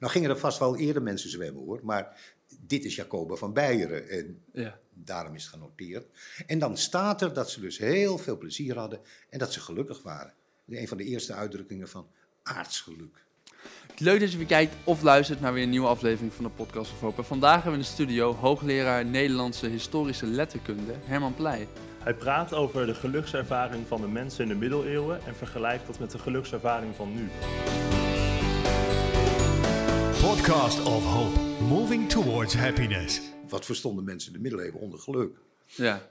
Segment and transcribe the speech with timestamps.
[0.00, 2.16] Nou gingen er vast wel eerder mensen zwemmen hoor, maar
[2.60, 4.78] dit is Jacoba van Beieren en Ja.
[4.92, 6.06] daarom is het genoteerd.
[6.46, 10.02] En dan staat er dat ze dus heel veel plezier hadden en dat ze gelukkig
[10.02, 10.32] waren.
[10.68, 12.06] Een van de eerste uitdrukkingen van
[12.42, 13.22] aardsgeluk.
[13.98, 16.92] Leuk dat je weer kijkt of luistert naar weer een nieuwe aflevering van de Podcast
[16.92, 17.16] of Hope.
[17.16, 21.68] En Vandaag hebben we in de studio hoogleraar Nederlandse historische letterkunde Herman Pleij.
[21.98, 26.10] Hij praat over de gelukservaring van de mensen in de middeleeuwen en vergelijkt dat met
[26.10, 27.28] de gelukservaring van nu.
[30.34, 33.20] Podcast of Hope, moving towards happiness.
[33.48, 35.36] Wat verstonden mensen in de middeleeuwen onder geluk?
[35.66, 36.08] Ja.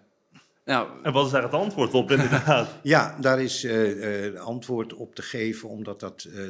[0.66, 2.70] Nou, En wat is daar het antwoord op, inderdaad?
[2.84, 6.42] Ja, daar is eh, eh, antwoord op te geven, omdat dat eh,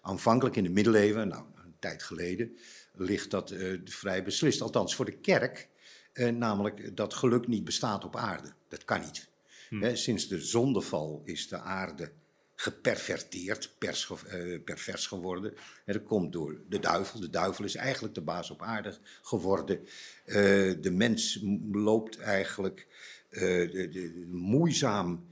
[0.00, 2.56] aanvankelijk in de middeleeuwen, nou een tijd geleden,
[2.94, 4.60] ligt dat eh, vrij beslist.
[4.60, 5.68] Althans voor de kerk,
[6.12, 8.52] eh, namelijk dat geluk niet bestaat op aarde.
[8.68, 9.28] Dat kan niet.
[9.68, 12.12] Hè, sinds de zondeval is de aarde
[12.54, 15.54] geperverteerd, pers, eh, pervers geworden.
[15.84, 17.20] Hè, dat komt door de duivel.
[17.20, 19.80] De duivel is eigenlijk de baas op aarde geworden.
[20.24, 20.34] Eh,
[20.80, 21.40] de mens
[21.72, 22.86] loopt eigenlijk
[23.28, 25.26] eh, de, moeizaam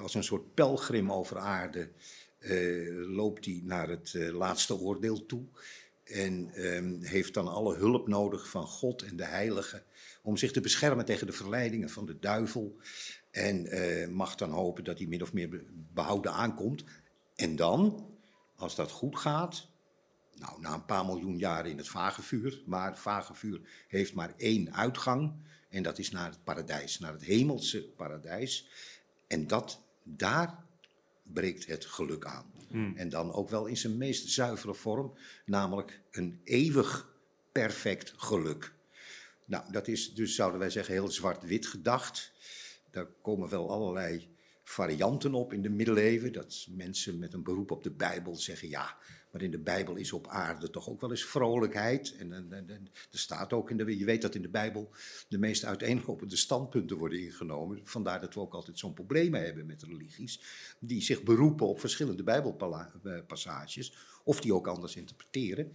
[0.00, 1.90] als een soort pelgrim over aarde.
[3.06, 5.44] loopt hij naar het laatste oordeel toe.
[6.04, 9.82] En ehm, heeft dan alle hulp nodig van God en de heiligen.
[10.22, 12.76] Om zich te beschermen tegen de verleidingen van de duivel.
[13.34, 16.84] En eh, mag dan hopen dat hij min of meer be- behouden aankomt.
[17.34, 18.06] En dan,
[18.56, 19.66] als dat goed gaat,
[20.34, 22.62] nou, na een paar miljoen jaren in het vagevuur.
[22.66, 25.32] Maar het vagevuur heeft maar één uitgang.
[25.68, 28.68] En dat is naar het paradijs, naar het hemelse paradijs.
[29.26, 30.64] En dat, daar
[31.22, 32.52] breekt het geluk aan.
[32.96, 35.14] En dan ook wel in zijn meest zuivere vorm,
[35.46, 37.12] namelijk een eeuwig
[37.52, 38.72] perfect geluk.
[39.46, 42.32] Nou, dat is dus, zouden wij zeggen, heel zwart-wit gedacht.
[42.94, 44.28] Daar komen wel allerlei
[44.62, 46.32] varianten op in de middeleeuwen.
[46.32, 48.96] Dat mensen met een beroep op de Bijbel zeggen, ja,
[49.30, 52.16] maar in de Bijbel is op aarde toch ook wel eens vrolijkheid.
[52.16, 54.90] En, en, en- er staat ook in de, je weet dat in de Bijbel
[55.28, 57.80] de meest uiteenlopende standpunten worden ingenomen.
[57.84, 60.40] Vandaar dat we ook altijd zo'n problemen hebben met religies,
[60.80, 65.72] die zich beroepen op verschillende Bijbelpassages, of die ook anders interpreteren.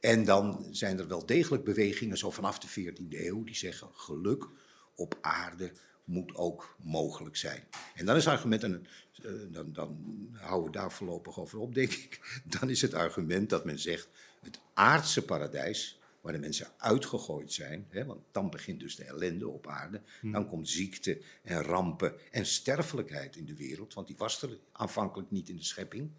[0.00, 4.48] En dan zijn er wel degelijk bewegingen, zo vanaf de 14e eeuw, die zeggen geluk
[4.94, 5.72] op aarde
[6.08, 7.64] moet ook mogelijk zijn.
[7.94, 8.86] En dan is het argument, en
[9.22, 9.98] eh, dan, dan
[10.32, 12.20] houden we daar voorlopig over op, denk ik.
[12.58, 14.08] Dan is het argument dat men zegt,
[14.40, 19.48] het aardse paradijs, waar de mensen uitgegooid zijn, hè, want dan begint dus de ellende
[19.48, 24.42] op aarde, dan komt ziekte en rampen en sterfelijkheid in de wereld, want die was
[24.42, 26.10] er aanvankelijk niet in de schepping.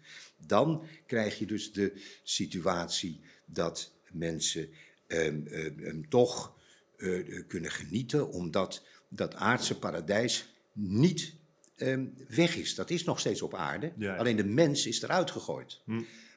[0.46, 4.70] Dan krijg je dus de situatie dat mensen
[5.06, 6.58] ehm, ehm, ehm, toch
[6.96, 11.34] eh, kunnen genieten, omdat dat aardse paradijs niet
[11.76, 12.74] ehm, weg is.
[12.74, 14.16] Dat is nog steeds op aarde, Ja.
[14.16, 15.80] alleen de mens is eruit gegooid.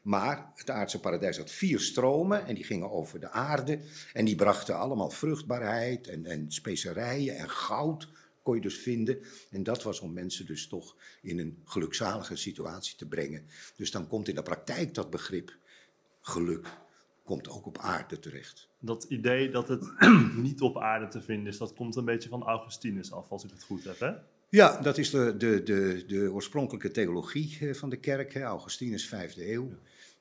[0.04, 3.80] Maar het aardse paradijs had vier stromen en die gingen over de aarde.
[4.14, 8.08] En die brachten allemaal vruchtbaarheid en, en specerijen en goud
[8.42, 9.18] kon je dus vinden.
[9.50, 13.46] En dat was om mensen dus toch in een gelukzalige situatie te brengen.
[13.76, 15.56] Dus dan komt in de praktijk dat begrip
[16.22, 16.68] geluk
[17.24, 18.68] komt ook op aarde terecht.
[18.80, 19.92] Dat idee dat het
[20.36, 23.50] niet op aarde te vinden is, dat komt een beetje van Augustinus af, als ik
[23.50, 24.12] het goed heb, hè?
[24.50, 29.08] Ja, dat is de, de, de, de oorspronkelijke theologie eh, van de kerk, hè, Augustinus,
[29.08, 29.70] vijfde eeuw,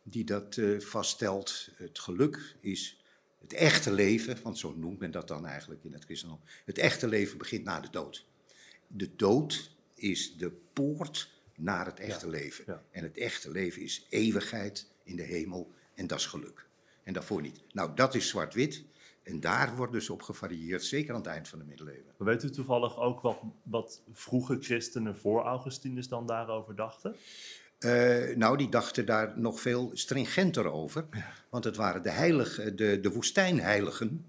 [0.02, 1.68] die dat eh, vaststelt.
[1.74, 3.02] Het geluk is
[3.40, 6.40] het echte leven, want zo noemt men dat dan eigenlijk in het christendom.
[6.64, 8.26] Het echte leven begint na de dood.
[8.86, 12.64] De dood is de poort naar het echte leven.
[12.66, 12.82] ja.
[12.90, 16.66] En het echte leven is eeuwigheid in de hemel en dat is geluk.
[17.04, 17.62] En daarvoor niet.
[17.72, 18.84] Nou, dat is zwart-wit.
[19.22, 22.14] En daar wordt dus op gevarieerd, zeker aan het eind van de middeleeuwen.
[22.16, 27.16] Maar weet u toevallig ook wat, wat vroege christenen voor Augustinus dan daarover dachten?
[27.78, 31.08] Eh, nou, die dachten daar nog veel stringenter over.
[31.50, 34.26] Want het waren de, heilige, de, de woestijnheiligen.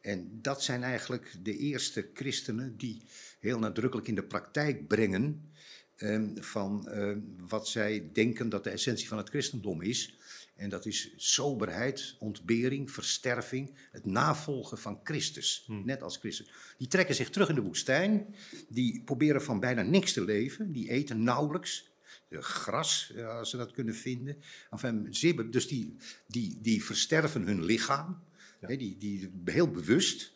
[0.00, 3.02] En dat zijn eigenlijk de eerste christenen die
[3.40, 5.50] heel nadrukkelijk in de praktijk brengen.
[5.96, 10.18] ehm, van ehm, wat zij denken dat de essentie van het christendom is.
[10.56, 15.64] En dat is soberheid, ontbering, versterving, het navolgen van Christus.
[15.68, 16.50] Net als Christus.
[16.78, 18.34] Die trekken zich terug in de woestijn.
[18.68, 20.72] Die proberen van bijna niks te leven.
[20.72, 21.90] Die eten nauwelijks
[22.28, 24.36] de gras, eh, als ze dat kunnen vinden.
[24.70, 28.22] Enfin, zeer dus die, die, die versterven hun lichaam,
[28.66, 30.32] die, die, heel bewust.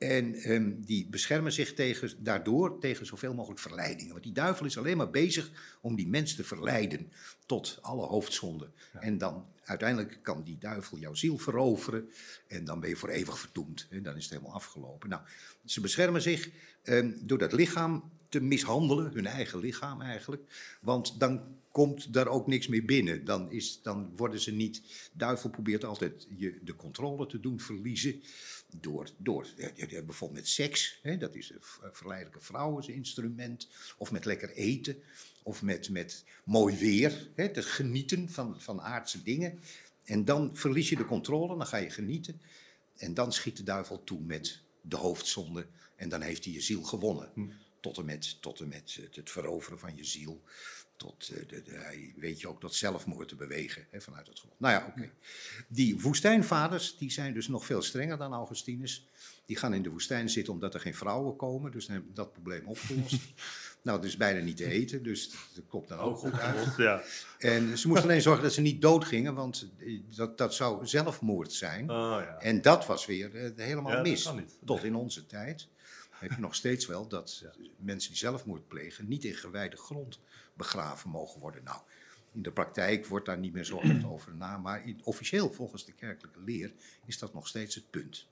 [0.00, 4.12] En ehm, die beschermen zich tegen, daardoor tegen zoveel mogelijk verleidingen.
[4.12, 5.50] Want die duivel is alleen maar bezig
[5.80, 7.12] om die mens te verleiden
[7.46, 8.72] tot alle hoofdzonden.
[8.92, 12.10] En dan uiteindelijk kan die duivel jouw ziel veroveren
[12.46, 13.86] en dan ben je voor eeuwig verdoemd.
[13.90, 15.08] En dan is het helemaal afgelopen.
[15.08, 15.22] Nou,
[15.64, 16.50] ze beschermen zich
[16.82, 20.42] eh, door dat lichaam te mishandelen, hun eigen lichaam eigenlijk.
[20.80, 23.24] Want dan komt daar ook niks meer binnen.
[23.24, 24.82] Dan, is, dan worden ze niet.
[25.12, 28.22] Duivel probeert altijd je de controle te doen verliezen.
[28.80, 29.46] Door, door
[29.88, 33.68] bijvoorbeeld met seks, hè, dat is een verleidelijke vrouwensinstrument.
[33.96, 34.96] Of met lekker eten.
[35.42, 39.60] Of met, met mooi weer, hè, te genieten van, van aardse dingen.
[40.04, 42.40] En dan verlies je de controle, dan ga je genieten.
[42.96, 45.66] En dan schiet de duivel toe met de hoofdzonde.
[45.96, 47.32] En dan heeft hij je ziel gewonnen.
[47.80, 50.42] Tot en met, tot en met het, het veroveren van je ziel.
[50.96, 54.38] Tot, eh, de, de- hij weet je ook tot zelfmoord te bewegen hè, vanuit het
[54.38, 54.54] geloof.
[54.58, 55.10] Nou ja, oké.
[55.68, 59.06] Die woestijnvaders die zijn dus nog veel strenger dan Augustinus.
[59.46, 61.72] Die gaan in de woestijn zitten omdat er geen vrouwen komen.
[61.72, 63.18] Dus dan hebben we dat probleem opgelost.
[63.82, 66.76] nou, het is bijna niet te eten, dus dat komt dan ook goed uit.
[66.76, 67.02] Ja.
[67.38, 71.52] En ze moesten alleen zorgen dat ze niet doodgingen, want eh, dat, dat zou zelfmoord
[71.52, 71.90] zijn.
[71.90, 72.38] Oh, ja.
[72.38, 74.32] En dat was weer eh, helemaal Ja, dat mis.
[74.64, 75.68] Tot in onze tijd
[76.20, 77.44] heb je nog steeds wel dat
[77.76, 80.20] mensen die zelfmoord plegen niet in gewijde grond
[80.54, 81.64] begraven mogen worden.
[81.64, 81.80] Nou,
[82.32, 85.84] in de praktijk wordt daar niet meer zo altijd over na, maar in- officieel volgens
[85.84, 86.72] de kerkelijke leer
[87.06, 88.26] is dat nog steeds het punt.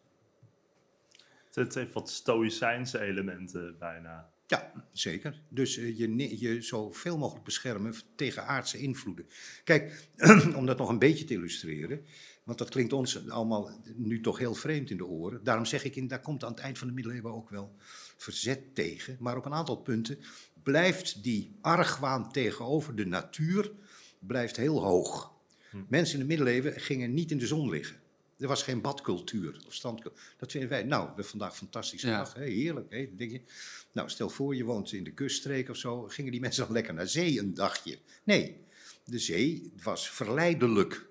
[1.52, 4.30] Het heeft wat stoïcijnse elementen bijna.
[4.46, 5.40] Ja, zeker.
[5.48, 9.26] Dus eh, je, je zoveel mogelijk beschermen tegen aardse invloeden.
[9.64, 10.08] Kijk,
[10.56, 12.04] om dat nog een beetje te illustreren,
[12.48, 15.44] want dat klinkt ons allemaal nu toch heel vreemd in de oren.
[15.44, 17.76] Daarom zeg ik, in, daar komt aan het eind van de middeleeuwen ook wel
[18.16, 19.16] verzet tegen.
[19.20, 20.18] Maar op een aantal punten
[20.62, 23.72] blijft die argwaan tegenover de natuur
[24.18, 25.32] blijft heel hoog.
[25.88, 27.96] Mensen in de middeleeuwen gingen niet in de zon liggen.
[28.38, 30.20] Er was geen badcultuur of standcultuur.
[30.36, 32.02] Dat vinden wij, nou, is vandaag fantastisch.
[32.02, 32.18] Ja.
[32.18, 32.92] dag, hè, heerlijk.
[32.92, 33.40] Hè, denk je.
[33.92, 36.02] Nou, stel voor, je woont in de kuststreek of zo.
[36.02, 37.98] Gingen die mensen dan lekker naar zee een dagje?
[38.24, 38.60] Nee,
[39.04, 41.06] de zee was verleidelijk.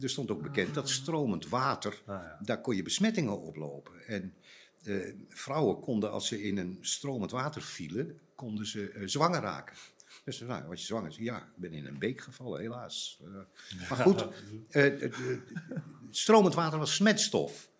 [0.00, 2.38] Er stond ook bekend dat stromend water, Ah, ja.
[2.42, 4.06] daar kon je besmettingen oplopen.
[4.06, 4.34] En
[4.82, 9.76] eh, vrouwen konden, als ze in een stromend water vielen, konden ze eh, zwanger raken.
[10.24, 11.14] Dus nou, was je zwanger?
[11.18, 13.20] Ja, ik ben in een beek gevallen, helaas.
[13.22, 14.28] Eh, maar goed,
[16.10, 17.70] stromend water was smetstof.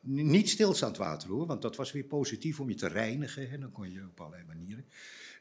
[0.00, 3.50] Niet stilstaand water hoor, want dat was weer positief om je te reinigen.
[3.50, 4.84] En dan kon je op allerlei manieren.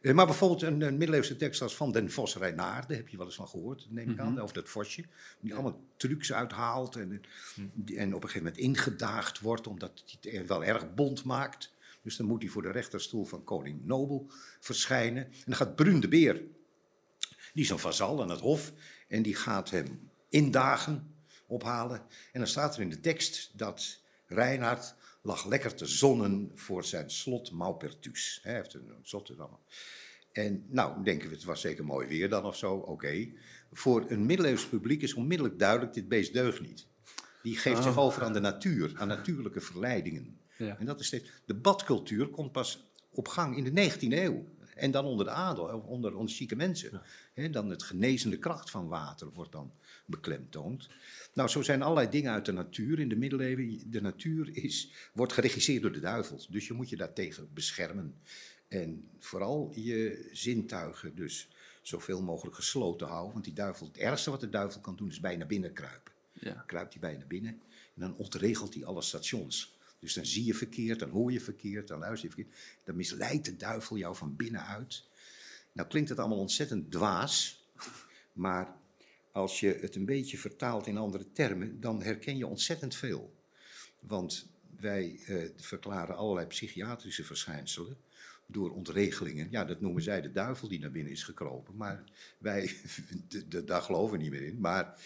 [0.02, 3.26] Eh, maar bijvoorbeeld een, een middeleeuwse tekst als Van den Vos Reinaarde, heb je wel
[3.26, 4.42] eens van gehoord, neem ik aan.
[4.42, 5.06] Of dat Vosje,
[5.40, 7.22] die allemaal trucs uithaalt en,
[7.74, 11.76] die- en op een gegeven moment ingedaagd wordt, omdat hij het wel erg bond maakt.
[12.02, 15.24] Dus dan moet hij voor de rechterstoel van koning Nobel verschijnen.
[15.26, 16.42] En dan gaat Brun de Beer,
[17.54, 18.74] die is een vazal aan het hof,
[19.08, 21.14] en die gaat hem indagen,
[21.48, 22.00] ophalen.
[22.32, 27.10] En dan staat er in de tekst dat Reinhard lag lekker te zonnen voor zijn
[27.10, 28.40] slot Maupertus.
[28.44, 29.64] Hij heeft een slot en allemaal.
[30.32, 33.28] En nou, denken we, het was zeker mooi weer dan of zo, oké.
[33.72, 36.88] Voor een middeleeuws publiek is onmiddellijk duidelijk, dit beest deugt niet.
[37.44, 40.40] Die geeft zich over aan de natuur, aan natuurlijke verleidingen.
[40.58, 40.78] Ja.
[40.80, 44.46] En dat is steeds, de badcultuur komt pas op gang in de 19e eeuw.
[44.76, 47.02] En dan onder de adel, of onder, onder chique mensen.
[47.34, 49.72] Hè, dan het genezende kracht van water wordt dan
[50.06, 50.90] beklemtoond.
[51.38, 53.82] Nou, zo zijn allerlei dingen uit de natuur in de middeleeuwen.
[53.86, 56.46] De natuur is, wordt geregisseerd door de duivel.
[56.50, 58.16] Dus je moet je daartegen beschermen.
[58.68, 61.48] En vooral je zintuigen dus
[61.82, 63.34] zoveel mogelijk gesloten houden.
[63.34, 66.64] Want die duivel, het ergste wat de duivel kan doen is bijna binnenkruipen Ja.
[66.68, 67.52] kruipt hij bijna binnen
[67.96, 69.76] en dan ontregelt hij alle stations.
[70.00, 72.58] Dus dan zie je verkeerd, dan hoor je verkeerd, dan luister je verkeerd.
[72.84, 75.04] Dan misleidt de duivel jou van binnenuit.
[75.72, 77.66] Nou klinkt het allemaal ontzettend dwaas,
[78.34, 78.76] maar
[79.38, 83.36] als je het een beetje vertaalt in andere termen, dan herken je ontzettend veel.
[84.00, 87.98] Want wij eh, verklaren allerlei psychiatrische verschijnselen
[88.46, 89.48] door ontregelingen.
[89.52, 91.76] Ja, dat noemen zij de duivel die naar binnen is gekropen.
[91.76, 92.04] Maar
[92.38, 92.76] wij,
[93.66, 94.60] daar geloven niet meer in.
[94.60, 95.00] Maar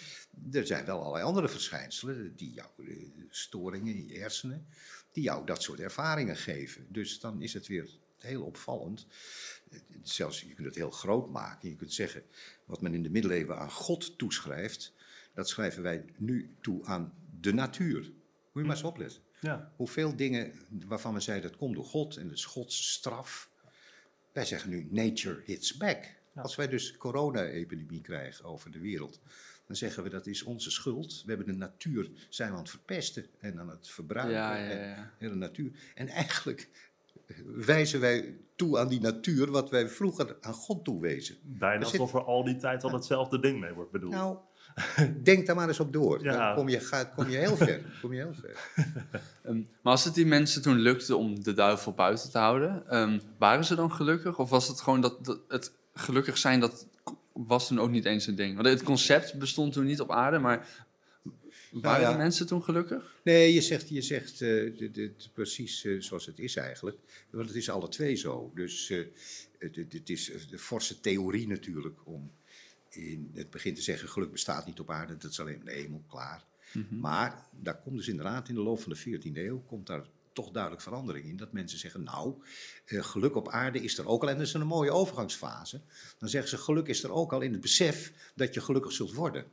[0.51, 4.67] er zijn wel allerlei andere verschijnselen, die jou, eh, storingen in je hersenen,
[5.11, 6.85] die jou dat soort ervaringen geven.
[6.89, 7.89] Dus dan is het weer
[8.23, 9.07] heel opvallend.
[10.03, 11.69] Zelfs, je kunt het heel groot maken.
[11.69, 12.23] Je kunt zeggen,
[12.65, 14.93] wat men in de middeleeuwen aan God toeschrijft,
[15.33, 18.01] dat schrijven wij nu toe aan de natuur.
[18.01, 18.13] Moet
[18.53, 19.21] je maar eens opletten.
[19.39, 19.71] Ja.
[19.75, 20.53] Hoeveel dingen
[20.85, 23.49] waarvan we zeiden dat komt door God en dat is Gods straf.
[24.33, 26.19] Wij zeggen nu nature hits back.
[26.35, 29.19] Als wij dus corona-epidemie krijgen over de wereld,
[29.67, 31.21] dan zeggen we dat is onze schuld.
[31.25, 34.35] We hebben de natuur zijn we aan het verpesten en aan het verbruiken.
[34.35, 35.13] Ja, ja, en ja.
[35.17, 35.71] hele natuur.
[35.95, 36.69] En eigenlijk
[37.45, 41.35] wijzen wij toe aan die natuur wat wij vroeger aan God toewezen.
[41.43, 44.13] Bijna Er zit- alsof er al die tijd al hetzelfde ding mee wordt bedoeld.
[44.13, 44.37] Nou,
[45.23, 46.23] denk daar maar eens op door.
[46.23, 46.45] Ja.
[46.45, 47.81] Dan kom je, gaat, kom je heel ver.
[48.01, 48.59] Kom je heel ver.
[49.43, 53.19] Ehm, maar als het die mensen toen lukte om de duivel buiten te houden, ehm,
[53.37, 54.39] waren ze dan gelukkig?
[54.39, 56.87] Of was het gewoon dat, dat het gelukkig zijn dat
[57.33, 58.55] was toen ook niet eens een ding?
[58.55, 60.85] Want het concept bestond toen niet op aarde, maar
[61.71, 62.11] waren ja.
[62.11, 63.15] de mensen toen gelukkig?
[63.23, 66.97] Nee, je zegt, je zegt eh, dit, dit precies eh, zoals het is eigenlijk.
[67.29, 68.51] Want het is alle twee zo.
[68.55, 69.05] Dus eh,
[69.59, 72.31] het, is de forse theorie natuurlijk om
[72.89, 75.71] in het begin te zeggen: geluk bestaat niet op aarde, dat is alleen in de
[75.71, 76.45] hemel, klaar.
[76.89, 80.51] Maar daar komt dus inderdaad in de loop van de 14e eeuw komt daar toch
[80.51, 81.37] duidelijk verandering in.
[81.37, 82.35] Dat mensen zeggen: Nou,
[82.85, 84.29] geluk op aarde is er ook al.
[84.29, 85.81] En dat is een mooie overgangsfase.
[86.17, 89.13] Dan zeggen ze: geluk is er ook al in het besef dat je gelukkig zult
[89.13, 89.45] worden.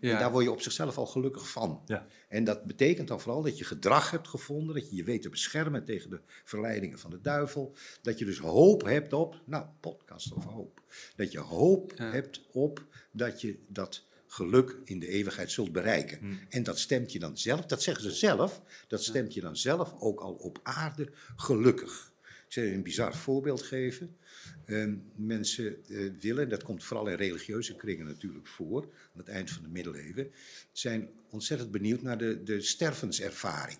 [0.00, 1.82] En daar word je op zichzelf al gelukkig van.
[1.86, 2.06] Ja.
[2.28, 5.28] En dat betekent dan vooral dat je gedrag hebt gevonden, dat je je weet te
[5.28, 7.74] beschermen tegen de verleidingen van de duivel.
[8.02, 10.82] Dat je dus hoop hebt op, nou, podcast over hoop.
[11.16, 12.10] Dat je hoop Ja.
[12.10, 16.38] hebt op dat je dat geluk in de eeuwigheid zult bereiken.
[16.48, 19.94] En dat stemt je dan zelf, dat zeggen ze zelf, dat stemt je dan zelf
[19.98, 22.12] ook al op aarde gelukkig.
[22.54, 24.16] Zal je een bizar voorbeeld geven.
[24.64, 29.50] Ehm, mensen eh, willen, dat komt vooral in religieuze kringen natuurlijk voor, aan het eind
[29.50, 30.30] van de middeleeuwen,
[30.72, 33.78] zijn ontzettend benieuwd naar de, de stervenservaring.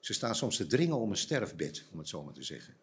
[0.00, 2.74] Ze staan soms te dringen om een sterfbed, om het zo maar te zeggen.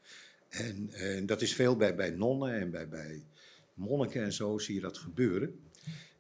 [0.50, 3.26] En dat is veel bij, bij nonnen en bij, bij
[3.74, 5.60] monniken en zo zie je dat gebeuren.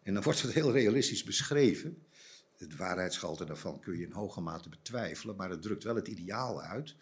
[0.03, 1.97] En dan wordt het heel realistisch beschreven.
[2.57, 6.61] Het waarheidsgehalte daarvan kun je in hoge mate betwijfelen, maar het drukt wel het ideaal
[6.61, 6.95] uit.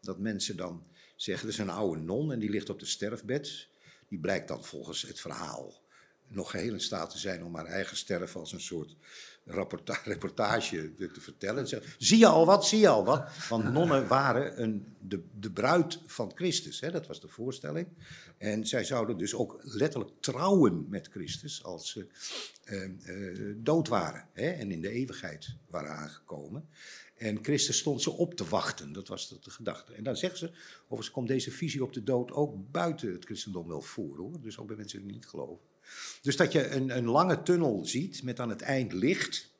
[0.00, 0.84] Dat mensen dan
[1.22, 3.68] zeggen, er is een oude non en die ligt op het sterfbed.
[4.08, 5.80] Die blijkt dan volgens het verhaal
[6.26, 8.96] nog geheel in staat te zijn om haar eigen sterven als een soort
[9.44, 11.58] rapporta- reportage te, te vertellen.
[11.58, 13.30] En zeggen, zie je al wat, zie je al wat?
[13.48, 16.90] Want nonnen waren een, de, de bruid van Christus, hè?
[16.90, 17.88] dat was de voorstelling.
[18.38, 22.06] En zij zouden dus ook letterlijk trouwen met Christus als ze
[22.64, 24.50] eh, eh, dood waren hè?
[24.50, 26.68] en in de eeuwigheid waren aangekomen.
[27.20, 29.92] En Christus stond ze op te wachten, dat was de, gedachte.
[29.92, 30.50] En dan zeggen ze,
[30.82, 34.40] overigens komt deze visie op de dood ook buiten het christendom wel voor, hoor.
[34.40, 35.64] dus ook bij mensen die niet geloven.
[36.22, 39.50] Dus dat je een, een lange tunnel ziet met aan het eind licht.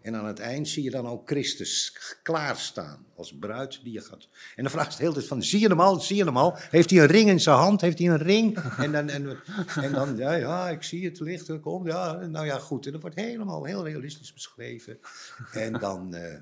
[0.00, 4.28] En aan het eind zie je dan ook Christus klaarstaan als bruid die je gaat.
[4.56, 6.36] En dan vraagt ze de hele tijd van, zie je hem al, zie je hem
[6.36, 6.56] al?
[6.56, 7.80] Heeft hij een ring in zijn hand?
[7.80, 8.58] Heeft hij een ring?
[8.78, 12.86] En dan, en, dan ja, ja, ik zie het licht, komt, ja, nou ja, goed.
[12.86, 14.98] En dat wordt helemaal heel realistisch beschreven.
[15.52, 16.40] En dan, eh,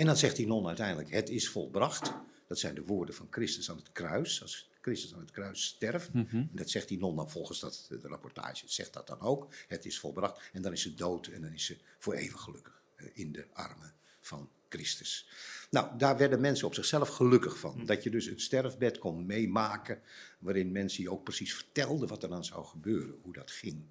[0.00, 2.12] en dan zegt die non uiteindelijk, het is volbracht.
[2.46, 4.42] Dat zijn de woorden van Christus aan het kruis.
[4.42, 6.10] Als Christus aan het kruis sterft.
[6.12, 8.64] En dat zegt die non dan volgens dat, de rapportage.
[8.68, 9.54] Zegt dat dan ook.
[9.68, 10.40] Het is volbracht.
[10.52, 13.46] En dan is ze dood en dan is ze voor eeuwig gelukkig eh, in de
[13.52, 15.28] armen van Christus.
[15.70, 17.86] Nou, daar werden mensen op zichzelf gelukkig van.
[17.86, 20.00] Dat je dus een sterfbed kon meemaken.
[20.40, 23.82] Waarin mensen je ook precies vertelden wat er dan zou gebeuren, hoe dat ging.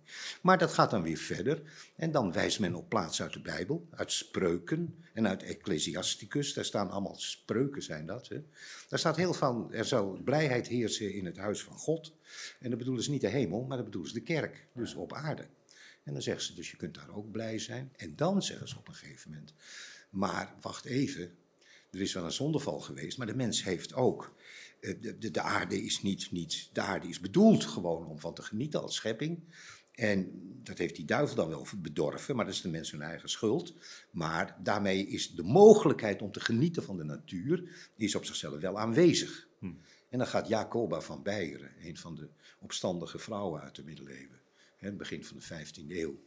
[0.41, 1.61] Maar dat gaat dan weer verder.
[1.95, 6.53] En dan wijst men op plaats uit de Bijbel, uit spreuken en uit Ecclesiasticus.
[6.53, 8.27] Daar staan allemaal spreuken, zijn dat.
[8.27, 8.43] Hè?
[8.87, 12.13] Daar staat heel van, er zal blijheid heersen in het huis van God.
[12.59, 15.13] En dat bedoelen ze niet de hemel, maar dat bedoelen ze de kerk, dus op
[15.13, 15.47] aarde.
[16.03, 17.91] En dan zeggen ze, dus je kunt daar ook blij zijn.
[17.95, 19.53] En dan zeggen ze op een gegeven moment,
[20.09, 21.37] maar wacht even,
[21.91, 24.33] er is wel een zondeval geweest, maar de mens heeft ook.
[24.81, 28.33] Eh, De, de, de aarde is niet, niet, de aarde is bedoeld gewoon om van
[28.33, 29.39] te genieten als schepping.
[29.91, 30.31] En
[30.63, 33.73] dat heeft die duivel dan wel bedorven, maar dat is de mens hun eigen schuld.
[34.11, 38.79] Maar daarmee is de mogelijkheid om te genieten van de natuur is op zichzelf wel
[38.79, 39.47] aanwezig.
[40.09, 44.39] En dan gaat Jacoba van Beieren, een van de opstandige vrouwen uit de middeleeuwen,
[44.77, 46.19] hè, het begin van de 15e eeuw,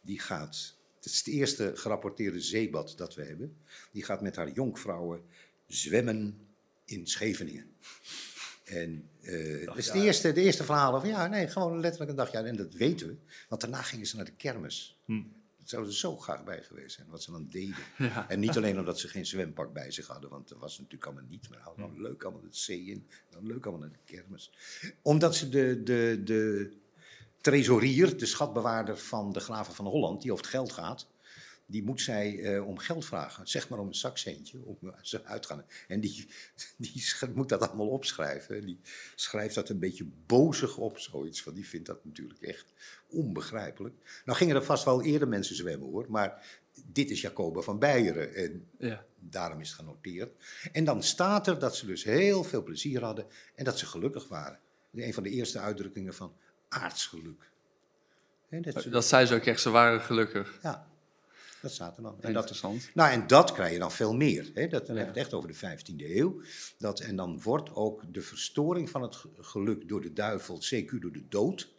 [0.00, 3.56] die gaat, het is het eerste gerapporteerde zeebad dat we hebben,
[3.92, 5.22] die gaat met haar jonkvrouwen
[5.66, 6.51] zwemmen
[6.92, 7.70] in Scheveningen.
[8.64, 9.08] En
[9.74, 12.38] is de eerste, de eerste verhalen van ja, nee, gewoon letterlijk een dagje.
[12.38, 13.16] En dat weten we,
[13.48, 14.98] want daarna gingen ze naar de kermis.
[15.62, 17.76] Dat zouden ze zo graag bij geweest zijn, wat ze dan deden.
[17.98, 18.28] Ja.
[18.28, 21.28] En niet alleen omdat ze geen zwempak bij zich hadden, want dat was natuurlijk allemaal
[21.28, 21.48] niet.
[21.48, 24.52] Maar hadden nou leuk allemaal het zee in, dan leuk allemaal naar de kermis.
[25.02, 26.72] Omdat ze de, de, de
[27.40, 31.06] trezorier, de schatbewaarder van de graven van Holland, die over het geld gaat,
[31.72, 33.48] die moet zij eh, om geld vragen.
[33.48, 35.64] Zeg maar om een zakcentje, om eh, ze uitgaan.
[35.88, 36.28] En die,
[36.76, 38.66] die moet dat allemaal opschrijven.
[38.66, 38.78] Die
[39.14, 41.44] schrijft dat een beetje bozig op, zoiets.
[41.44, 42.64] Want die vindt dat natuurlijk echt
[43.08, 43.94] onbegrijpelijk.
[44.24, 46.60] Nou gingen er vast wel eerder mensen zwemmen hoor, maar
[46.92, 48.34] dit is Jacoba van Beieren.
[48.34, 49.04] En Ja.
[49.18, 50.30] daarom is het genoteerd.
[50.72, 54.28] En dan staat er dat ze dus heel veel plezier hadden en dat ze gelukkig
[54.28, 54.58] waren.
[54.94, 56.32] Een van de eerste uitdrukkingen van
[56.68, 57.50] aardsgeluk.
[58.48, 60.58] Dat ze- Dat zei ze ook echt, ze waren gelukkig.
[60.62, 60.86] ja,
[61.62, 62.12] dat staat er dan.
[62.20, 62.90] En dat, Interessant.
[62.94, 64.50] nou, en dat krijg je dan veel meer.
[64.54, 64.68] Hè?
[64.68, 66.40] Dat, dan hebben we het echt over de 15e eeuw.
[66.78, 70.98] Dat, en dan wordt ook de verstoring van het ge- geluk door de duivel, CQ
[71.00, 71.72] door de dood,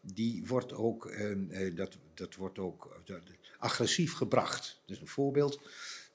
[0.00, 3.22] die wordt ook, ehm, eh, dat, dat wordt ook eh, dat-
[3.58, 4.80] agressief gebracht.
[4.86, 5.60] Dus een voorbeeld,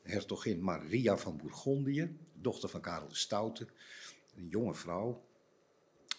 [0.01, 3.67] hertogin Maria van Bourgondië, dochter van Karel de Stoute,
[4.37, 5.25] een jonge vrouw,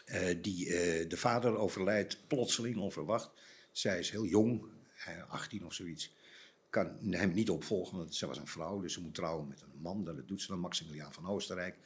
[0.04, 3.30] eh, die, eh, de vader overlijdt plotseling, onverwacht.
[3.72, 4.64] Zij is heel jong,
[5.04, 6.12] eh, 18 of zoiets.
[6.70, 9.80] Kan hem niet opvolgen, want ze was een vrouw, dus ze moet trouwen met een
[9.80, 10.04] man.
[10.04, 11.76] Dat doet ze dan, Maximiliaan van Oostenrijk.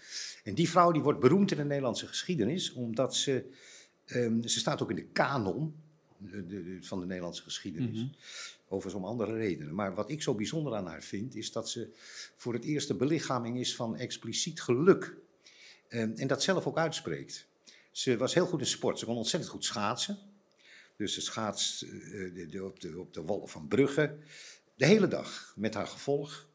[0.45, 3.45] En die vrouw die wordt beroemd in de Nederlandse geschiedenis, omdat ze,
[4.05, 5.75] ehm, ze staat ook in de kanon
[6.17, 7.99] de, de- de- van de Nederlandse geschiedenis.
[7.99, 8.09] Mhm.
[8.69, 9.75] Overigens om andere redenen.
[9.75, 11.89] Maar wat ik zo bijzonder aan haar vind, is dat ze
[12.37, 15.15] voor het eerst de belichaming is van expliciet geluk.
[15.89, 17.47] Ehm, en dat zelf ook uitspreekt.
[17.91, 18.99] Ze was heel goed in sport.
[18.99, 20.19] Ze kon ontzettend goed schaatsen.
[20.97, 21.91] Dus ze schaatst eh,
[22.35, 24.17] de, de- op, de, op de wallen van Brugge.
[24.83, 26.47] De hele dag met haar gevolg.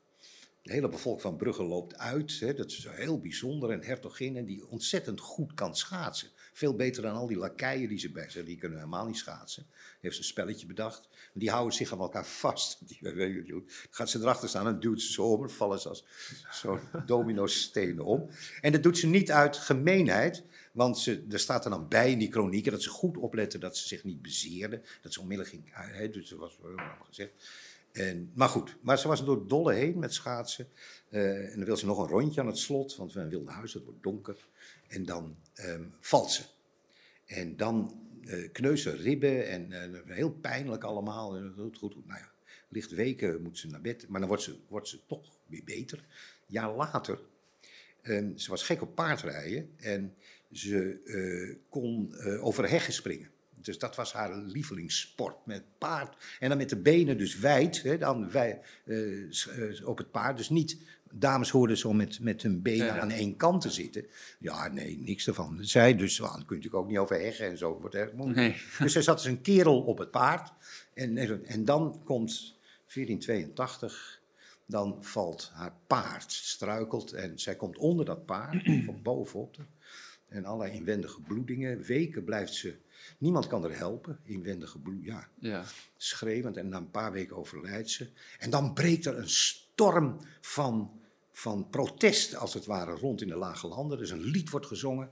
[0.62, 2.40] De hele bevolking van Brugge loopt uit.
[2.40, 2.54] Hè.
[2.54, 3.72] Dat is heel bijzonder.
[3.72, 6.30] Een hertogin die ontzettend goed kan schaatsen.
[6.54, 8.44] Veel beter dan al die lakeien die ze bij ze.
[8.44, 9.66] Die kunnen helemaal niet schaatsen.
[10.00, 11.10] Heeft ze een spelletje bedacht.
[11.34, 12.88] Die houden zich aan elkaar vast.
[12.88, 15.44] Die, gaat ze erachter staan en duwt ze zo om.
[15.44, 16.06] En vallen ze als
[16.52, 18.30] zo'n domino-stenen om.
[18.62, 20.44] En dat doet ze niet uit gemeenheid.
[20.72, 23.78] Want ze, er staat er dan bij in die kronieken dat ze goed opletten dat
[23.78, 24.84] ze zich niet bezeerden.
[25.02, 25.70] Dat ze onmiddellijk ging.
[25.72, 26.58] Hè, dus dat was
[27.08, 27.32] gezegd.
[27.98, 30.68] En, maar goed, maar ze was door dolle heen met schaatsen.
[31.10, 33.74] Eh, en dan wil ze nog een rondje aan het slot, want we wilden huis,
[33.74, 34.48] het wordt donker.
[34.88, 36.44] En dan ehm, valt ze.
[37.26, 41.36] En dan eh kneus ze ribben en eh, heel pijnlijk allemaal.
[41.36, 42.08] En goed, goed, goed.
[42.08, 42.32] Nou ja,
[42.70, 44.08] ligt weken, moet ze naar bed.
[44.08, 46.06] Maar dan wordt ze, wordt ze toch weer beter.
[46.46, 47.20] Jaar later,
[48.02, 50.16] ehm, ze was gek op paardrijden en
[50.52, 53.30] ze eh, kon eh, over heggen springen.
[53.62, 56.16] Dus dat was haar lievelingssport met paard.
[56.40, 60.38] En dan met de benen dus wijd, hè, dan wij, eh, op het paard.
[60.38, 60.78] Dus niet,
[61.12, 63.02] dames hoorden zo met, met hun benen Ja, ja.
[63.02, 64.06] aan één kant te zitten.
[64.40, 65.58] Ja, nee, niks ervan.
[65.62, 67.80] Zij dus, well, dan kun je ook niet over heggen en zo.
[67.80, 68.38] wordt erg moeilijk.
[68.38, 68.56] Nee.
[68.80, 70.54] Dus zij zat als een kerel op het paard.
[70.94, 72.56] En, en dan komt
[72.94, 74.22] 1482,
[74.66, 79.58] dan valt haar paard, struikelt en zij komt onder dat paard, van bovenop.
[80.28, 81.82] En allerlei inwendige bloedingen.
[81.82, 82.76] Weken blijft ze,
[83.18, 84.20] niemand kan er helpen.
[84.24, 85.64] Inwendige bloed, ja, Ja.
[85.98, 86.58] schreeuwend.
[86.58, 88.10] En na een paar weken overlijdt ze.
[88.40, 91.00] En dan breekt er een storm van,
[91.32, 93.98] van protest, als het ware, rond in de lage landen.
[93.98, 95.10] Dus een lied wordt gezongen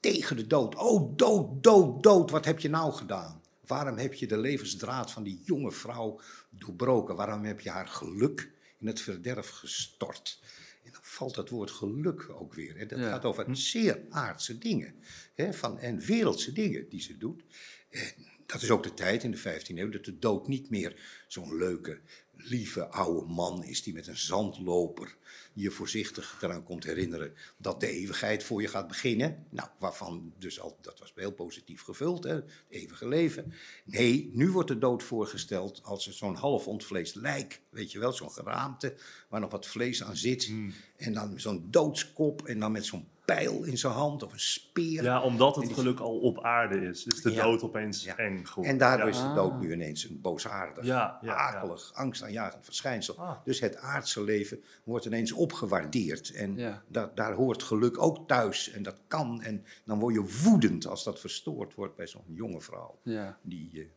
[0.00, 0.74] tegen de dood.
[0.74, 3.42] Oh, dood, dood, dood, wat heb je nou gedaan?
[3.66, 7.16] Waarom heb je de levensdraad van die jonge vrouw doorbroken?
[7.16, 10.40] Waarom heb je haar geluk in het verderf gestort?
[10.84, 12.78] En dan valt dat woord geluk ook weer.
[12.78, 12.86] Hè.
[12.86, 13.08] Dat Ja.
[13.10, 14.94] gaat over zeer aardse dingen.
[15.38, 17.42] Hè, van, en wereldse dingen die ze doet.
[17.90, 18.12] En
[18.46, 21.56] dat is ook de tijd in de 15e eeuw dat de dood niet meer zo'n
[21.56, 22.00] leuke,
[22.34, 25.16] lieve oude man is die met een zandloper
[25.52, 29.46] je voorzichtig eraan komt herinneren dat de eeuwigheid voor je gaat beginnen.
[29.50, 33.52] Nou, waarvan dus al, dat was heel positief gevuld, hè, het eeuwige leven.
[33.84, 38.32] Nee, nu wordt de dood voorgesteld als zo'n half ontvleesd lijk, weet je wel, zo'n
[38.32, 38.94] geraamte
[39.28, 40.52] waar nog wat vlees aan zit.
[40.96, 45.02] En dan zo'n doodskop en dan met zo'n pijl in zijn hand of een speer.
[45.02, 47.42] Ja, omdat het die- geluk al op aarde is, is de Ja.
[47.42, 48.16] dood opeens Ja.
[48.16, 48.72] eng geworden.
[48.72, 49.12] En daardoor Ja.
[49.12, 51.34] is de dood nu ineens een boosaardig, Ja, ja, ja.
[51.34, 53.16] akelig, angstaanjagend verschijnsel.
[53.18, 53.36] Ah.
[53.44, 56.30] Dus het aardse leven wordt ineens opgewaardeerd.
[56.34, 56.82] En Ja.
[56.88, 58.70] da- daar hoort geluk ook thuis.
[58.70, 59.42] En dat kan.
[59.42, 62.98] En dan word je woedend als dat verstoord wordt bij zo'n jonge vrouw.
[63.02, 63.38] Ja.
[63.42, 63.90] Die,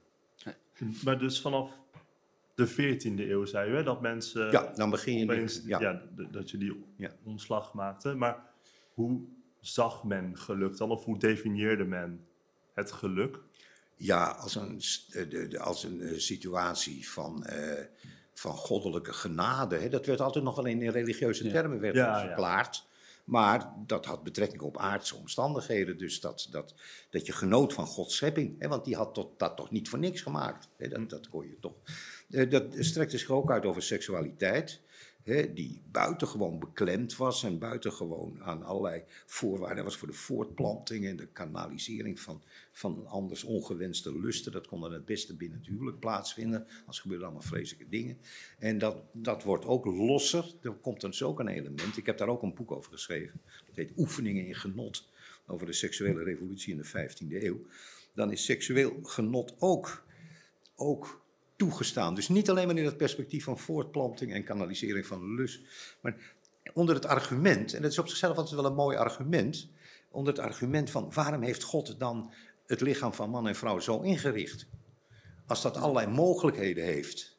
[0.44, 0.54] eh,
[1.04, 1.70] Maar dus vanaf
[2.56, 5.24] de 14e eeuw zei u hè, dat mensen ja, dan begin je...
[5.24, 6.02] opeens ja.
[6.32, 7.10] dat je die Ja.
[7.24, 8.14] omslag maakte.
[8.14, 8.50] Maar
[9.02, 9.22] hoe
[9.60, 10.92] zag men geluk dan?
[10.92, 12.26] Of hoe definieerde men
[12.74, 13.40] het geluk?
[13.96, 14.82] Ja, als een,
[15.60, 17.86] als een eh, situatie van, eh,
[18.34, 19.78] van goddelijke genade.
[19.78, 19.90] Hè.
[19.90, 21.52] Dat werd altijd nog wel in religieuze Ja.
[21.52, 22.28] termen werd Ja, dat ja.
[22.28, 22.90] verklaard.
[23.24, 25.98] Maar dat had betrekking op aardse omstandigheden.
[25.98, 26.74] Dus dat, dat,
[27.10, 28.56] dat je genoot van Gods schepping.
[28.60, 30.68] Hè, want die had tot, dat toch niet voor niks gemaakt.
[30.78, 31.74] Hè, dat, dat kon je toch.
[32.30, 34.82] Eh, dat strekte zich ook uit over seksualiteit.
[35.24, 41.28] Die buitengewoon beklemd was en buitengewoon aan allerlei voorwaarden was voor de voortplanting en de
[41.28, 44.52] kanalisering van, van anders ongewenste lusten.
[44.52, 46.68] Dat kon dan het beste binnen het huwelijk plaatsvinden.
[46.86, 48.18] Als gebeurden allemaal vreselijke dingen.
[48.60, 50.54] En dat, dat wordt ook losser.
[50.62, 51.98] Er komt dan dus ook een element.
[51.98, 53.42] Ik heb daar ook een boek over geschreven.
[53.66, 55.10] Dat heet Oefeningen in Genot.
[55.48, 57.66] Over de seksuele revolutie in de 15e eeuw.
[58.14, 60.04] Dan is seksueel genot ook,
[60.76, 61.21] ook
[61.66, 62.16] toegestaan.
[62.16, 65.60] Dus niet alleen maar in het perspectief van voortplanting en kanalisering van lust.
[66.02, 66.16] Maar
[66.74, 69.68] onder het argument, en dat is op zichzelf altijd wel een mooi argument.
[70.12, 72.32] Onder het argument van waarom heeft God dan
[72.68, 74.66] het lichaam van man en vrouw zo ingericht?
[75.48, 77.38] Als dat allerlei mogelijkheden heeft.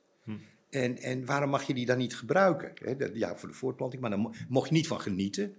[0.70, 2.98] En, en waarom mag je die dan niet gebruiken?
[2.98, 5.54] Dat- ja, voor de voortplanting, maar dan mo- mocht je niet van genieten.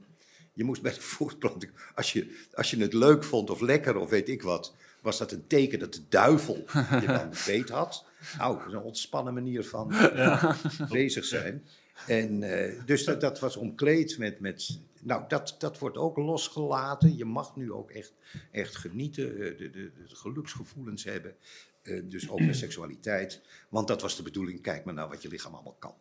[0.53, 4.09] Je moest bij de voortplanting, als je, als je het leuk vond of lekker of
[4.09, 6.65] weet ik wat, was dat een teken dat de duivel
[7.01, 8.05] je dan beet had.
[8.37, 9.93] Nou, dat is een ontspannen manier van
[10.89, 11.67] bezig zijn.
[12.07, 17.17] En eh, dus dat, dat was omkleed met, met nou, dat, dat wordt ook losgelaten.
[17.17, 18.13] Je mag nu ook echt,
[18.51, 21.35] echt genieten, eh, de, de, de geluksgevoelens hebben.
[21.81, 23.41] Eh, dus ook bij seksualiteit.
[23.69, 25.95] Want dat was de bedoeling, kijk maar naar wat je lichaam allemaal kan.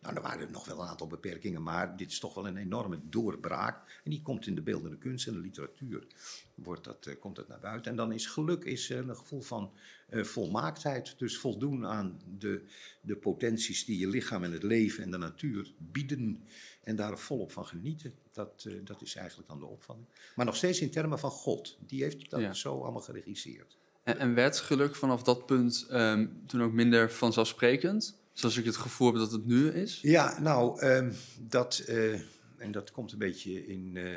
[0.00, 2.98] Nou, er waren nog wel een aantal beperkingen, maar dit is toch wel een enorme
[3.02, 4.00] doorbraak.
[4.04, 6.06] En die komt in de beeldende kunst en de literatuur,
[6.54, 7.90] wordt dat, eh, komt dat naar buiten.
[7.90, 9.72] En dan is geluk is, eh, een gevoel van
[10.08, 11.18] eh, volmaaktheid.
[11.18, 12.64] Dus voldoen aan de,
[13.00, 16.44] de potenties die je lichaam en het leven en de natuur bieden.
[16.82, 18.14] En daar volop van genieten.
[18.32, 20.08] Dat, dat is eigenlijk dan de opvatting.
[20.34, 21.78] Maar nog steeds in termen van God.
[21.86, 22.52] Die heeft dat Ja.
[22.52, 23.76] zo allemaal geregisseerd.
[24.02, 28.18] En, en werd geluk vanaf dat punt ehm, toen ook minder vanzelfsprekend?
[28.32, 29.98] Zoals ik het gevoel heb dat het nu is?
[30.02, 32.12] Ja, nou, ehm, dat, eh,
[32.56, 33.96] en dat komt een beetje in.
[33.96, 34.16] eh,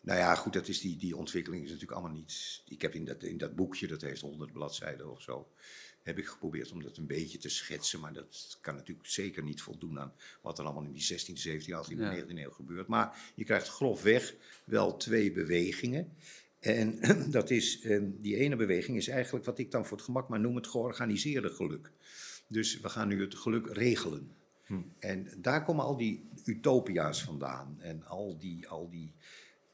[0.00, 2.62] nou ja, goed, dat is die, die ontwikkeling is natuurlijk allemaal niet.
[2.68, 5.48] Ik heb in dat, in dat boekje, dat heeft 100 bladzijden of zo,
[6.02, 8.00] heb ik geprobeerd om dat een beetje te schetsen.
[8.00, 11.74] Maar dat kan natuurlijk zeker niet voldoen aan wat er allemaal in die 16e, 17e,
[11.74, 12.14] 18e, Ja.
[12.24, 12.86] 19e eeuw gebeurt.
[12.86, 16.12] Maar je krijgt grofweg wel twee bewegingen.
[16.60, 16.98] En
[17.30, 20.40] dat is, ehm, die ene beweging is eigenlijk wat ik dan voor het gemak maar
[20.40, 21.90] noem het georganiseerde geluk.
[22.48, 24.36] Dus we gaan nu het geluk regelen.
[24.98, 27.76] En daar komen al die utopia's vandaan.
[27.80, 29.12] En al die, al die.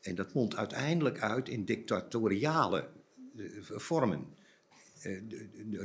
[0.01, 2.89] En dat mondt uiteindelijk uit in dictatoriale
[3.37, 4.27] eh, vormen.
[5.01, 5.21] Eh,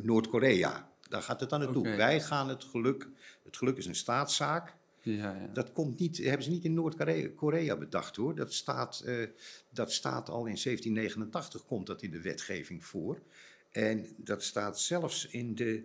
[0.04, 1.96] Noord-Korea, daar gaat het aan naartoe.
[1.96, 3.08] Wij gaan het geluk.
[3.44, 4.74] Het geluk is een staatszaak.
[5.02, 5.50] Ja, ja.
[5.54, 8.36] Dat komt niet, hebben ze niet in Noord-Korea Korea bedacht hoor.
[8.36, 9.28] Dat staat, eh,
[9.70, 13.22] dat staat al in 1789, komt dat in de wetgeving voor.
[13.72, 15.84] En dat staat zelfs in de.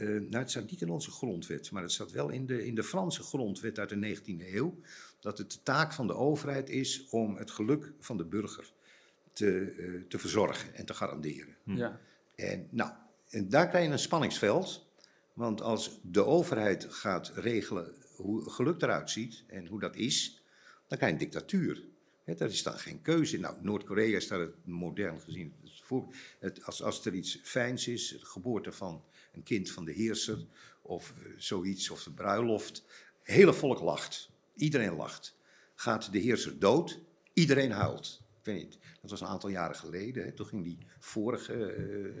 [0.00, 2.74] Eh, nou, het staat niet in onze grondwet, maar het staat wel in de, in
[2.74, 4.80] de Franse grondwet uit de 19e eeuw.
[5.20, 8.72] Dat het de taak van de overheid is om het geluk van de burger
[9.32, 11.56] te, eh, te verzorgen en te garanderen.
[11.64, 12.00] ja.
[12.34, 12.90] En, nou,
[13.28, 14.86] en daar krijg je een spanningsveld.
[15.32, 20.42] Want als de overheid gaat regelen hoe geluk eruit ziet en hoe dat is,
[20.86, 21.84] dan krijg je een dictatuur.
[22.24, 23.40] Hè, daar is dan geen keuze in.
[23.40, 25.54] Nou, Noord-Korea is daar het modern gezien.
[25.62, 29.84] het voor- Het, als, als er iets fijns is, de geboorte van een kind van
[29.84, 30.46] de heerser
[30.82, 32.76] of eh, zoiets, of de bruiloft,
[33.22, 34.30] het hele volk lacht.
[34.56, 35.36] Iedereen lacht.
[35.74, 37.00] Gaat de heerser dood,
[37.32, 38.22] iedereen huilt.
[38.38, 40.24] Ik weet niet, dat was een aantal jaren geleden.
[40.24, 40.32] Hè.
[40.32, 42.20] Toen ging die vorige eh,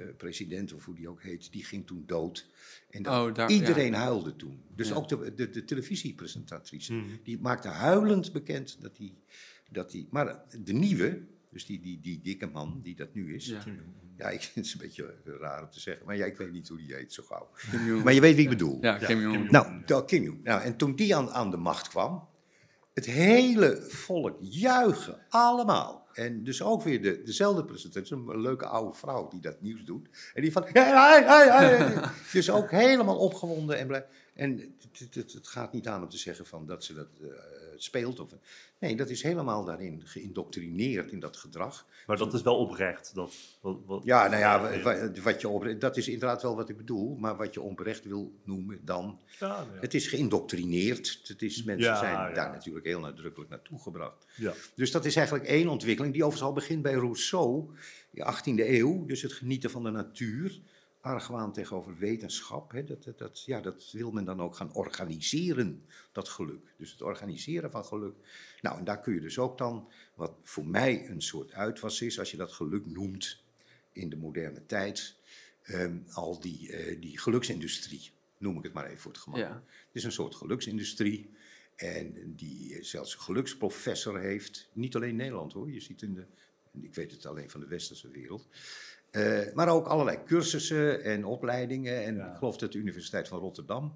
[0.00, 2.46] eh, president, of hoe die ook heet, die ging toen dood.
[2.90, 4.62] En dat- Oh, daar- iedereen huilde toen.
[4.74, 4.94] Dus Ja.
[4.94, 7.16] ook de, de, de televisiepresentatrice, Mhm.
[7.24, 9.14] die maakte huilend bekend dat die,
[9.70, 10.06] dat die...
[10.10, 13.46] Maar de nieuwe, dus die, die, die dikke man die dat nu is...
[13.46, 13.62] Ja.
[14.16, 16.68] Ja, ik vind het een beetje raar om te zeggen, maar ja, ik weet niet
[16.68, 17.48] hoe die heet zo gauw.
[18.04, 18.78] Maar je weet wie ik bedoel.
[18.80, 19.50] ja, Kim Jong.
[19.50, 20.42] Nou, dat Kim Jong.
[20.42, 22.28] Nou, en toen die aan, aan de macht kwam,
[22.94, 26.06] het hele volk juichen, allemaal.
[26.12, 30.08] En dus ook weer de, dezelfde presentator, een leuke oude vrouw die dat nieuws doet.
[30.34, 32.12] En die van, ja, ja, ja, ja, ja.
[32.32, 34.06] dus ook helemaal opgewonden en blij.
[34.34, 37.08] En het, het, gaat niet aan om te zeggen van dat ze dat
[37.82, 38.20] speelt.
[38.20, 38.30] Of,
[38.78, 41.86] nee, dat is helemaal daarin geïndoctrineerd in dat gedrag.
[42.06, 43.14] Maar dat is wel oprecht.
[43.14, 46.56] Dat, wat, wat, Ja, nou ja, wa- wa- wat je oprecht, dat is inderdaad wel
[46.56, 47.16] wat ik bedoel.
[47.16, 49.80] Maar wat je oprecht wil noemen dan, Ja, nou ja.
[49.80, 51.20] het is geïndoctrineerd.
[51.24, 54.24] Het is, mensen Ja, zijn daar natuurlijk heel nadrukkelijk naartoe gebracht.
[54.36, 54.52] ja.
[54.74, 57.70] Dus dat is eigenlijk één ontwikkeling, die overigens al begint bij Rousseau,
[58.10, 59.04] de 18e eeuw.
[59.06, 60.60] Dus het genieten van de natuur,
[61.02, 62.72] argwaan tegenover wetenschap.
[62.72, 66.74] Hè, dat, dat, ja, dat wil men dan ook gaan organiseren, dat geluk.
[66.76, 68.14] Dus het organiseren van geluk.
[68.60, 72.18] Nou, en daar kun je dus ook dan, wat voor mij een soort uitwas is,
[72.18, 73.42] als je dat geluk noemt
[73.92, 75.16] in de moderne tijd,
[75.62, 79.38] ehm, al die, eh, die geluksindustrie, noem ik het maar even voor het gemak.
[79.38, 79.62] Ja.
[79.68, 81.30] Het is een soort geluksindustrie.
[81.76, 84.68] En die eh, zelfs een geluksprofessor heeft.
[84.72, 85.70] Niet alleen in Nederland hoor.
[85.70, 86.24] Je ziet in de.
[86.80, 88.48] Ik weet het alleen van de westerse wereld.
[89.12, 92.04] Eh, maar ook allerlei cursussen en opleidingen.
[92.04, 92.30] En Ja.
[92.30, 93.94] ik geloof dat de Universiteit van Rotterdam.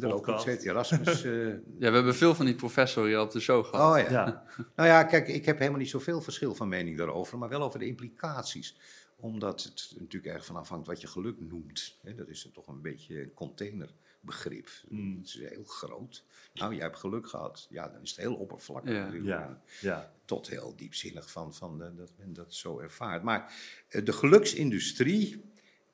[0.00, 1.24] Er ook heet Erasmus.
[1.24, 1.46] eh,
[1.78, 3.96] Ja, we hebben veel van die professor hier op de show gehad.
[4.04, 4.12] oh ja.
[4.12, 4.44] Ja.
[4.76, 7.78] Nou ja, kijk, ik heb helemaal niet zoveel verschil van mening daarover, maar wel over
[7.78, 8.76] de implicaties.
[9.16, 11.98] Omdat het natuurlijk erg van afhangt wat je geluk noemt.
[12.02, 13.34] Hè, dat is toch een beetje een
[14.26, 14.68] containerbegrip.
[14.88, 15.18] Mm.
[15.18, 16.24] Het is heel groot.
[16.54, 17.66] Nou, jij hebt geluk gehad.
[17.70, 19.22] Ja, dan is het heel oppervlakkig.
[19.22, 19.62] Ja.
[19.80, 20.12] ja.
[20.24, 23.22] Tot heel diepzinnig van, van eh, dat men dat zo ervaart.
[23.22, 23.54] Maar
[23.88, 25.44] eh, de geluksindustrie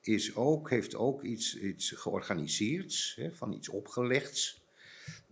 [0.01, 4.61] is ook, heeft ook iets, iets georganiseerds, hè, van iets opgelegds.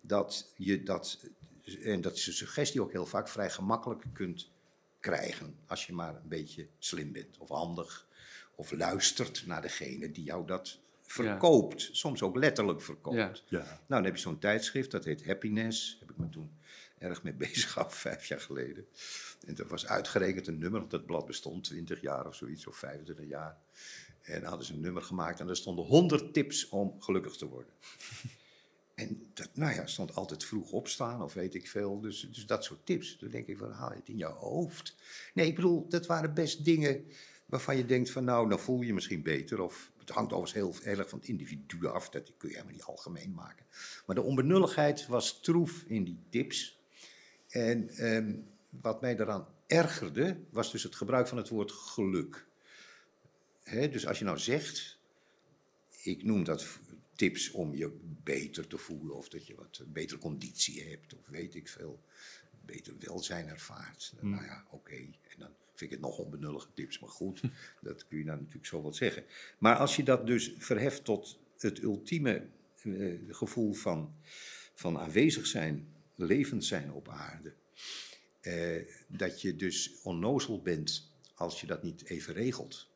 [0.01, 1.27] Dat je dat,
[1.83, 4.49] en dat is een suggestie ook heel vaak vrij gemakkelijk kunt
[4.99, 5.55] krijgen.
[5.67, 8.09] Als je maar een beetje slim bent of handig.
[8.55, 10.79] Of luistert naar degene die jou dat
[11.11, 11.89] verkoopt.
[11.91, 13.15] Soms ook letterlijk verkoopt.
[13.17, 13.31] Ja.
[13.47, 13.63] ja.
[13.63, 15.97] Nou, dan heb je zo'n tijdschrift, dat heet Happiness.
[15.99, 16.51] Heb ik me toen
[16.97, 18.85] erg mee bezig gehouden, vijf jaar geleden.
[19.47, 22.75] En dat was uitgerekend een nummer, want dat blad bestond 20 jaar of zoiets, of
[22.75, 23.57] 25 jaar.
[24.21, 27.47] En dan hadden ze een nummer gemaakt en daar stonden 100 tips om gelukkig te
[27.47, 27.73] worden.
[28.95, 31.99] En dat, nou ja, stond altijd vroeg opstaan of weet ik veel.
[31.99, 33.17] Dus, dus dat soort tips.
[33.19, 34.95] Dan denk ik, waar haal je het in je hoofd?
[35.33, 37.05] Nee, ik bedoel, dat waren best dingen
[37.45, 39.61] waarvan je denkt van nou, dan voel je je misschien beter.
[39.61, 42.85] Of hangt overigens heel, heel erg van het individu af, dat kun je helemaal niet
[42.85, 43.65] algemeen maken.
[44.05, 46.79] Maar de onbenulligheid was troef in die tips.
[47.47, 48.33] En ehm,
[48.69, 52.45] wat mij daaraan ergerde, was dus het gebruik van het woord geluk.
[53.63, 54.99] Dus als je nou zegt,
[56.01, 56.79] ik noem dat
[57.15, 61.55] tips om je beter te voelen, of dat je wat betere conditie hebt, of weet
[61.55, 62.03] ik veel,
[62.65, 64.13] beter welzijn ervaart.
[64.19, 64.95] Nou ja, oké.
[64.95, 67.41] En dan vind ik het nog onbenullige tips, maar goed,
[67.81, 69.23] dat kun je nou natuurlijk zo wat zeggen.
[69.57, 72.45] Maar als je dat dus verheft tot het ultieme
[72.83, 74.13] eh, gevoel van,
[74.73, 77.53] van aanwezig zijn, levend zijn op aarde,
[78.41, 82.89] eh, dat je dus onnozel bent als je dat niet even regelt.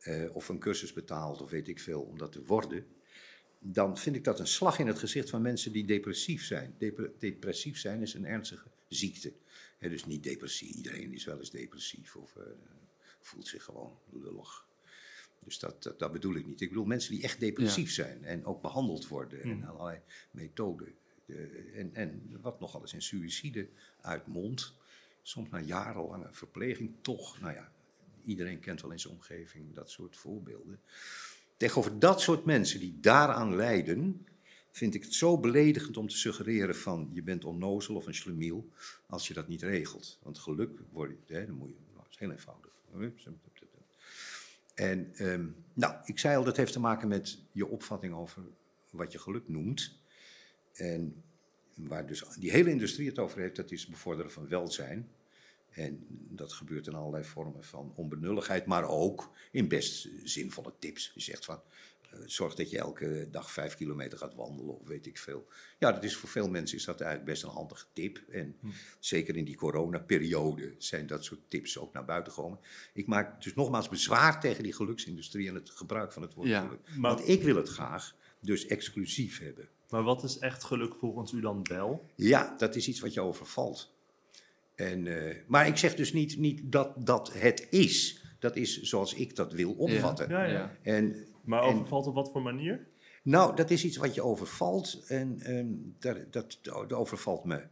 [0.00, 2.86] eh, of een cursus betaalt, of weet ik veel, om dat te worden.
[3.58, 6.74] Dan vind ik dat een slag in het gezicht van mensen die depressief zijn.
[6.78, 9.32] Depre- depressief zijn is een ernstige ziekte.
[9.90, 12.42] Dus niet depressief, iedereen is wel eens depressief of eh,
[13.20, 14.66] voelt zich gewoon lullig.
[15.38, 16.60] Dus dat, dat, dat bedoel ik niet.
[16.60, 20.94] Ik bedoel mensen die echt depressief zijn en ook behandeld worden en allerlei methoden.
[21.74, 23.68] En, en wat nogal eens in suïcide
[24.00, 24.74] uitmondt,
[25.22, 27.72] soms na jarenlange verpleging, toch, nou ja,
[28.24, 30.80] iedereen kent wel in zijn omgeving dat soort voorbeelden.
[31.56, 34.26] Tegenover dat soort mensen die daaraan lijden,
[34.74, 38.68] vind ik het zo beledigend om te suggereren van je bent onnozel of een slemiel
[39.06, 40.18] als je dat niet regelt.
[40.22, 42.70] Want geluk wordt, hè, dan moet je, nou, dat is heel eenvoudig.
[44.74, 48.42] En ehm, nou, ik zei al, dat heeft te maken met je opvatting over
[48.90, 49.98] wat je geluk noemt.
[50.72, 51.22] En
[51.74, 55.08] waar dus die hele industrie het over heeft, dat is het bevorderen van welzijn.
[55.70, 61.12] En dat gebeurt in allerlei vormen van onbenulligheid, maar ook in best zinvolle tips.
[61.14, 61.60] Je zegt van,
[62.26, 65.46] zorg dat je elke dag vijf kilometer gaat wandelen of weet ik veel.
[65.78, 68.18] Ja, dat is voor veel mensen is dat eigenlijk best een handige tip.
[68.30, 68.56] En
[68.98, 72.58] zeker in die coronaperiode zijn dat soort tips ook naar buiten gekomen.
[72.94, 76.60] Ik maak dus nogmaals bezwaar tegen die geluksindustrie en het gebruik van het woord Ja,
[76.64, 76.80] geluk.
[76.96, 79.68] maar- Want ik wil het graag dus exclusief hebben.
[79.90, 82.10] Maar wat is echt geluk volgens u dan wel?
[82.16, 83.92] Ja, dat is iets wat je overvalt.
[84.74, 88.22] En, eh, maar ik zeg dus niet, niet dat dat het is.
[88.38, 90.28] Dat is zoals ik dat wil opvatten.
[90.28, 90.52] Ja, ja.
[90.52, 90.76] Ja.
[90.82, 92.86] En, Maar en- overvalt op wat voor manier?
[93.22, 95.02] nou, dat is iets wat je overvalt.
[95.06, 95.66] En ehm,
[95.98, 97.66] dat, dat, dat overvalt me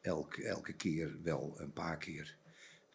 [0.00, 2.36] elk, elke keer wel een paar keer.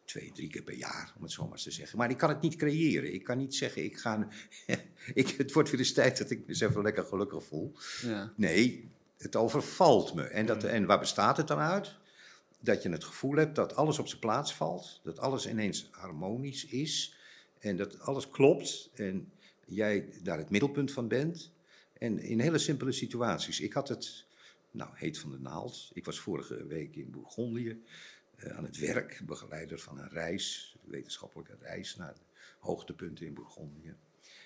[0.05, 1.97] Twee, drie keer per jaar, om het zo maar eens te zeggen.
[1.97, 3.13] Maar ik kan het niet creëren.
[3.13, 4.27] Ik kan niet zeggen, ik ga...
[5.13, 7.73] ik, het wordt weer eens tijd dat ik me eens even lekker gelukkig voel.
[8.01, 8.33] Ja.
[8.35, 10.23] Nee, het overvalt me.
[10.23, 11.95] En, dat, en waar bestaat het dan uit?
[12.59, 14.99] Dat je het gevoel hebt dat alles op zijn plaats valt.
[15.03, 17.15] Dat alles ineens harmonisch is.
[17.59, 18.89] En dat alles klopt.
[18.95, 19.31] En
[19.67, 21.51] jij daar het middelpunt van bent.
[21.93, 23.59] En in hele simpele situaties.
[23.59, 24.25] Ik had het,
[24.71, 25.89] nou, heet van de naald.
[25.93, 27.83] Ik was vorige week in Bourgondië
[28.35, 29.21] eh, aan het werk.
[29.25, 32.15] Begeleider van een reis, wetenschappelijke reis naar
[32.59, 33.95] hoogtepunten in Bourgondië.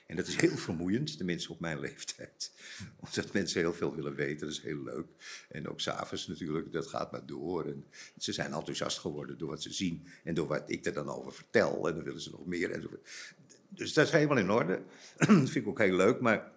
[0.08, 2.52] En dat is heel vermoeiend, tenminste op mijn leeftijd.
[3.06, 5.08] Omdat mensen heel veel willen weten, dat is heel leuk.
[5.50, 7.66] En ook s'avonds natuurlijk, dat gaat maar door.
[7.66, 7.86] En
[8.18, 11.34] ze zijn enthousiast geworden door wat ze zien en door wat ik er dan over
[11.34, 11.88] vertel.
[11.88, 12.72] En dan willen ze nog meer.
[12.72, 13.10] enzovoort.
[13.74, 14.82] Dus dat is helemaal in orde.
[15.18, 16.52] dat vind ik ook heel leuk, maar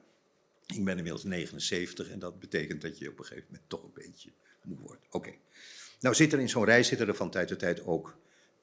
[0.67, 3.93] ik ben inmiddels 79 en dat betekent dat je op een gegeven moment toch een
[3.95, 5.07] beetje moe wordt.
[5.11, 5.35] Oké.
[6.01, 8.17] Nou zit er in zo'n reis zitten er van tijd tot tijd ook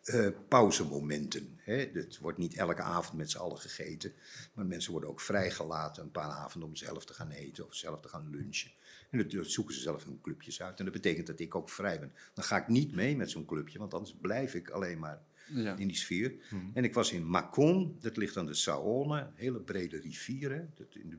[0.03, 1.59] eh, pauzemomenten.
[1.63, 1.89] Hè?
[1.93, 4.13] Het wordt niet elke avond met z'n allen gegeten,
[4.53, 7.99] maar mensen worden ook vrijgelaten een paar avonden om zelf te gaan eten of zelf
[7.99, 8.71] te gaan lunchen.
[9.09, 10.79] En dat zoeken ze zelf hun clubjes uit.
[10.79, 12.13] En dat betekent dat ik ook vrij ben.
[12.33, 15.21] Dan ga ik niet mee met zo'n clubje, want anders blijf ik alleen maar
[15.53, 15.75] Ja.
[15.77, 16.33] in die sfeer.
[16.73, 20.95] En ik was in Mâcon, dat ligt aan de Saône, hele brede rivier, hè, dat
[20.95, 21.17] in de,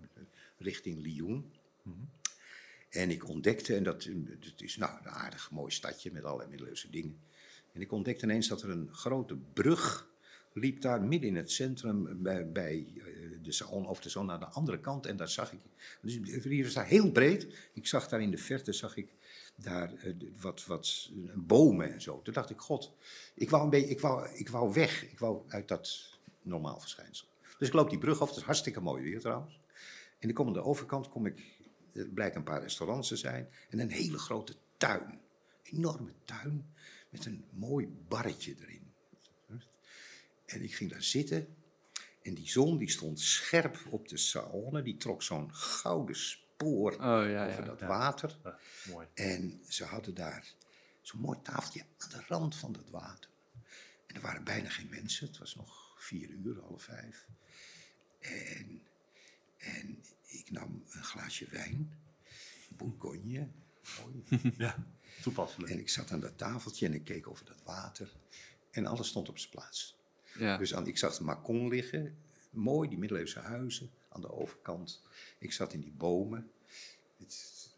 [0.58, 1.52] richting Lyon.
[2.88, 4.04] En ik ontdekte, en dat,
[4.40, 7.16] het is nou een aardig mooi stadje met allerlei middeleeuwse dingen.
[7.72, 10.10] En ik ontdekte ineens dat er een grote brug
[10.52, 13.04] liep daar midden in het centrum bij, bij eh,
[13.42, 15.06] de Saône, of de Saône naar de andere kant.
[15.06, 15.60] En daar zag ik,
[16.00, 17.46] dus de rivier is daar heel breed.
[17.72, 19.14] Ik zag daar in de verte, zag ik
[19.56, 22.22] daar eh, wat, wat eh, bomen en zo.
[22.22, 22.92] Toen dacht ik, god,
[23.34, 25.02] ik wou, een beetje, ik, wou, ik wou weg.
[25.10, 27.26] Ik wou uit dat normaal verschijnsel.
[27.58, 29.60] Dus ik loop die brug af, het is hartstikke mooi weer trouwens.
[30.18, 31.42] En ik kom aan de overkant, kom ik,
[31.92, 33.48] er blijken een paar restaurants te zijn.
[33.70, 35.20] En een hele grote tuin.
[35.62, 36.74] Enorme tuin
[37.10, 38.92] met een mooi barretje erin.
[40.46, 41.56] En ik ging daar zitten.
[42.22, 44.82] En die zon die stond scherp op de Saône.
[44.82, 46.16] Die trok zo'n gouden
[46.62, 47.48] spoor Oh ja, ja.
[47.48, 48.36] over dat water.
[48.88, 49.06] Mooi.
[49.14, 50.54] En ze hadden daar
[51.02, 53.30] zo'n mooi tafeltje aan de rand van dat water.
[54.06, 55.26] En er waren bijna geen mensen.
[55.26, 57.26] Het was nog vier uur, half vijf.
[58.18, 58.82] En,
[59.56, 61.98] en ik nam een glaasje wijn.
[62.68, 63.48] Bourgogne.
[64.02, 64.42] Mooi.
[64.58, 64.86] Ja,
[65.22, 65.72] toepasselijk.
[65.72, 68.12] En ik zat aan dat tafeltje en ik keek over dat water.
[68.70, 69.96] En alles stond op zijn plaats.
[70.38, 70.56] Ja.
[70.56, 72.16] Dus aan, ik zag de Macon liggen,
[72.50, 75.02] mooi, die middeleeuwse huizen aan de overkant.
[75.38, 76.50] Ik zat in die bomen,
[77.18, 77.70] het,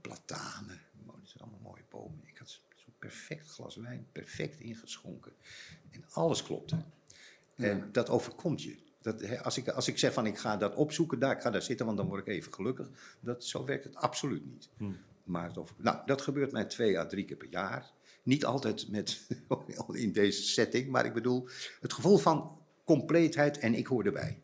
[0.00, 2.20] platanen, het zijn allemaal mooie bomen.
[2.24, 5.32] Ik had zo'n perfect glas wijn, perfect ingeschonken.
[5.90, 6.84] En alles klopte.
[7.54, 7.88] En Ja.
[7.92, 8.76] dat overkomt je.
[9.02, 11.62] Dat, als, ik, als ik zeg van ik ga dat opzoeken, daar, ik ga daar
[11.62, 12.88] zitten, want dan word ik even gelukkig.
[13.20, 14.68] Dat, zo werkt het absoluut niet.
[14.76, 14.98] Hmm.
[15.24, 17.90] Maar het over, nou, dat gebeurt mij twee à drie keer per jaar.
[18.22, 19.20] Niet altijd met,
[19.92, 21.48] in deze setting, maar ik bedoel
[21.80, 24.42] het gevoel van compleetheid en ik hoor erbij.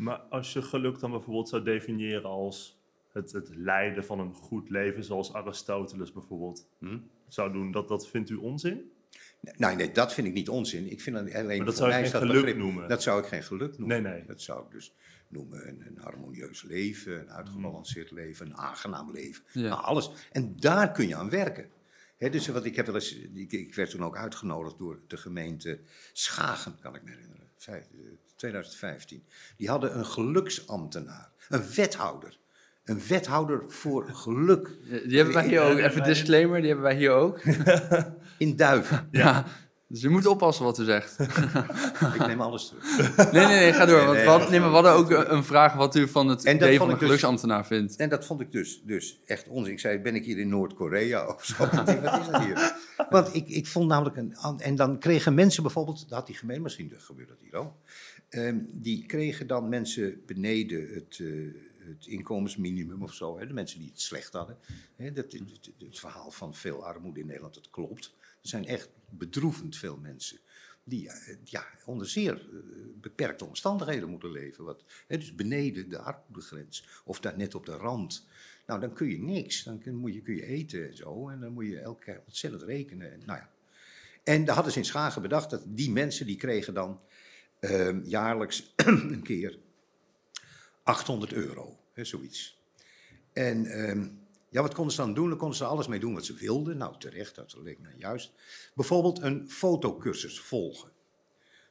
[0.00, 2.78] Maar als je geluk dan bijvoorbeeld zou definiëren als
[3.12, 6.98] het, het leiden van een goed leven, zoals Aristoteles bijvoorbeeld Hm?
[7.28, 8.90] zou doen, dat, dat vindt u onzin?
[9.56, 10.90] Nee, nee, dat vind ik niet onzin.
[10.90, 12.88] Ik vind alleen Maar dat voor zou je mij geen is dat geluk begrip- noemen.
[12.88, 14.02] Dat zou ik geen geluk noemen.
[14.02, 14.24] Nee, nee.
[14.26, 14.94] Dat zou ik dus
[15.28, 19.44] noemen een, een harmonieus leven, een uitgebalanceerd leven, een aangenaam leven.
[19.52, 19.68] Ja.
[19.68, 20.10] Nou, alles.
[20.32, 21.68] En daar kun je aan werken.
[22.16, 25.16] Hè, dus wat ik heb wel eens, ik, ik werd toen ook uitgenodigd door de
[25.16, 25.78] gemeente
[26.12, 27.98] Schagen, kan ik me herinneren, vijf- eh,
[28.40, 29.24] 2015.
[29.56, 32.38] Die hadden een geluksambtenaar, een wethouder.
[32.84, 34.70] Een wethouder voor geluk
[35.08, 35.78] Die hebben wij hier ook.
[35.78, 37.40] Even disclaimer, die hebben wij hier ook.
[38.38, 39.08] in Duiven.
[39.10, 39.46] Ja.
[39.88, 41.18] Dus je moet oppassen wat u zegt.
[42.14, 43.06] Ik neem alles terug.
[43.32, 44.14] Nee, nee, nee, ga door.
[44.14, 46.78] Nee, Want nee, nee, maar we hadden ook een vraag wat u van het idee
[46.78, 47.96] van een dus- geluksambtenaar vindt.
[47.96, 49.72] En dat vond ik dus, dus echt onzin.
[49.72, 51.54] Ik zei, ben ik hier in Noord-Korea of zo?
[51.58, 52.00] Wat is
[52.30, 52.76] dat hier?
[53.10, 54.34] Want ik, ik vond namelijk een...
[54.58, 57.72] En dan kregen mensen bijvoorbeeld, dat had die gemeente, misschien gebeurt dat hier ook.
[58.30, 61.28] Ehm, die kregen dan mensen beneden het, eh,
[61.78, 63.38] het inkomensminimum of zo.
[63.38, 64.58] Hè, de mensen die het slecht hadden.
[64.96, 68.14] Hè, dat, het, het- het verhaal van veel armoede in Nederland, dat klopt.
[68.42, 70.38] Er zijn echt bedroevend veel mensen
[70.84, 72.56] die eh, ja, onder zeer eh,
[73.00, 74.64] beperkte omstandigheden moeten leven.
[74.64, 78.26] Wat, hè, dus beneden de armoedegrens of daar net op de rand.
[78.66, 79.64] Nou, dan kun je niks.
[79.64, 81.28] Dan kun, moet je, kun je eten en zo.
[81.28, 83.12] En dan moet je elke keer ontzettend rekenen.
[83.12, 83.50] En, nou ja.
[84.24, 87.00] en daar hadden ze in Schagen bedacht dat die mensen die kregen dan
[87.60, 89.58] ehm, jaarlijks een keer
[90.82, 91.78] 800 euro.
[91.92, 92.62] Hè, zoiets.
[93.32, 94.08] En ehm,
[94.48, 95.28] ja, wat konden ze dan doen?
[95.28, 96.76] Dan konden ze alles mee doen wat ze wilden.
[96.76, 98.32] Nou, terecht, dat leek me juist.
[98.74, 100.88] Bijvoorbeeld een fotocursus volgen.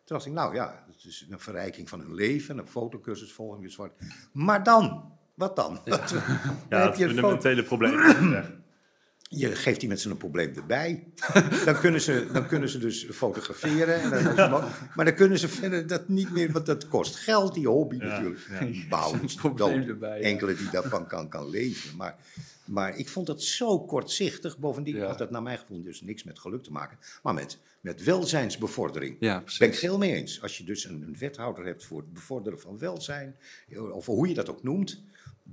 [0.09, 3.91] Toen dacht ik, nou ja, dat is een verrijking van hun leven, een fotocursus volgen.
[4.33, 5.81] Maar dan, wat dan?
[5.85, 5.97] Ja,
[6.69, 8.63] heb het je een fundamentele probleem.
[9.31, 11.03] Je geeft die mensen een probleem erbij.
[11.65, 14.01] Dan kunnen ze, dan kunnen ze dus fotograferen.
[14.01, 14.49] En dan
[14.95, 18.03] maar dan kunnen ze verder dat niet meer, want dat kost geld, die hobby Ja,
[18.03, 18.39] natuurlijk.
[18.73, 18.87] ja.
[18.89, 19.87] Bouw is probleem dood.
[19.87, 20.23] erbij, ja.
[20.25, 21.95] Enkele die daarvan kan, kan leven.
[21.95, 22.15] Maar,
[22.65, 24.57] maar ik vond dat zo kortzichtig.
[24.57, 25.05] Bovendien Ja.
[25.05, 26.97] had dat naar mijn gevoel dus niks met geluk te maken.
[27.23, 29.15] Maar met, met welzijnsbevordering.
[29.19, 29.43] Ja.
[29.59, 30.41] Ben ik het heel mee eens.
[30.41, 33.35] Als je dus een, een wethouder hebt voor het bevorderen van welzijn,
[33.91, 35.03] of hoe je dat ook noemt,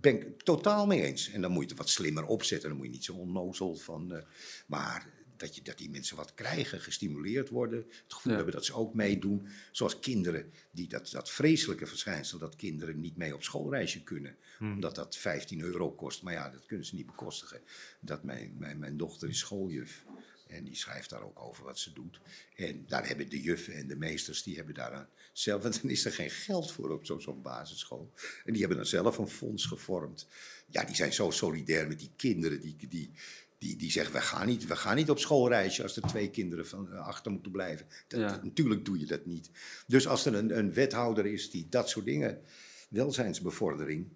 [0.01, 1.31] ben ik het totaal mee eens.
[1.31, 2.69] En dan moet je het wat slimmer opzetten.
[2.69, 4.15] Dan moet je niet zo onnozel van.
[4.15, 4.23] eh,
[4.67, 8.37] maar dat, je, dat die mensen wat krijgen, gestimuleerd worden, het gevoel Ja.
[8.39, 9.49] hebben dat ze ook meedoen.
[9.73, 14.37] Zoals kinderen, die dat, dat vreselijke verschijnsel dat kinderen niet mee op schoolreisje kunnen.
[14.61, 16.23] Omdat dat 15 euro kost.
[16.23, 17.61] Maar ja, dat kunnen ze niet bekostigen.
[18.01, 20.05] Dat mijn, mijn, mijn dochter is schooljuf.
[20.47, 22.21] En die schrijft daar ook over wat ze doet.
[22.57, 25.91] En daar hebben de juffen en de meesters, die hebben daar een- zelf, want dan
[25.91, 28.13] is er geen geld voor op zo- zo'n basisschool.
[28.45, 30.27] En die hebben dan zelf een fonds gevormd.
[30.71, 32.61] Ja, die zijn zo solidair met die kinderen.
[32.61, 33.11] Die, die,
[33.59, 36.67] die, die zeggen, we gaan, niet, we gaan niet op schoolreisje als er twee kinderen
[36.67, 37.87] van, eh, achter moeten blijven.
[38.09, 38.29] Dat, Ja.
[38.29, 39.51] dat- natuurlijk doe je dat niet.
[39.87, 42.43] Dus als er een, een wethouder is die dat soort dingen,
[42.89, 44.09] welzijnsbevordering,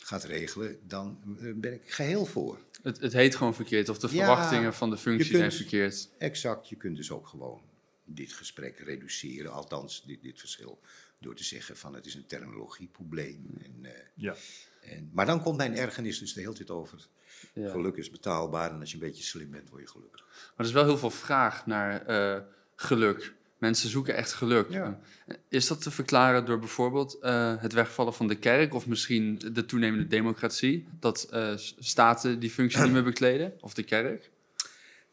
[0.00, 2.58] gaat regelen, dan eh, ben ik geheel voor.
[2.82, 5.62] Het, het heet gewoon verkeerd, of de Ja, verwachtingen van de functie je kunt- zijn
[5.62, 6.08] verkeerd.
[6.18, 7.60] Exact, je kunt dus ook gewoon
[8.04, 10.80] dit gesprek reduceren, althans dit, dit verschil,
[11.20, 13.46] door te zeggen van het is een terminologieprobleem.
[13.64, 14.34] En, eh, Ja.
[14.80, 17.06] en, maar dan komt mijn ergernis dus de hele tijd over.
[17.54, 17.70] Ja.
[17.70, 20.20] Geluk is betaalbaar en als je een beetje slim bent, word je gelukkig.
[20.26, 22.42] Maar er is wel heel veel vraag naar eh,
[22.76, 23.34] geluk.
[23.60, 24.70] Mensen zoeken echt geluk.
[24.70, 25.00] Ja.
[25.48, 29.64] Is dat te verklaren door bijvoorbeeld eh, het wegvallen van de kerk of misschien de
[29.64, 30.88] toenemende democratie?
[31.00, 33.52] Dat eh, staten die functie niet meer bekleden?
[33.60, 34.30] Of de kerk?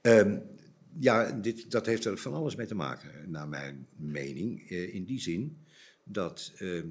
[0.02, 0.40] Ehm,
[1.00, 4.70] ja, dit, dat heeft er van alles mee te maken, naar mijn mening.
[4.70, 5.58] Eh, in die zin
[6.04, 6.88] dat ehm,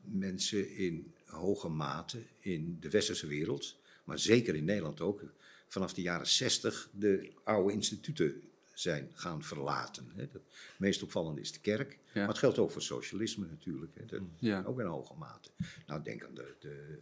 [0.00, 5.22] mensen in hoge mate in de westerse wereld, maar zeker in Nederland ook,
[5.68, 8.42] vanaf de jaren zestig de oude instituten
[8.78, 10.10] zijn gaan verlaten.
[10.14, 10.20] Hè.
[10.20, 10.40] Het
[10.78, 13.92] meest opvallende is de kerk, maar het geldt ook voor socialisme natuurlijk.
[13.94, 14.04] Hè.
[14.06, 14.62] Dat, Ja.
[14.66, 15.50] Ook in hoge mate.
[15.86, 16.98] Nou, denk aan de, de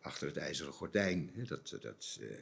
[0.00, 1.30] achter het ijzeren gordijn.
[1.34, 1.42] Hè.
[1.44, 2.36] Dat, dat, eh,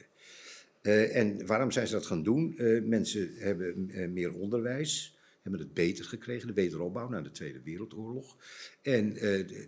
[0.81, 2.57] eh, en waarom zijn ze dat gaan doen?
[2.57, 8.37] Eh, mensen hebben meer onderwijs, hebben het beter gekregen, de wederopbouw na de Tweede Wereldoorlog.
[8.81, 9.67] En de-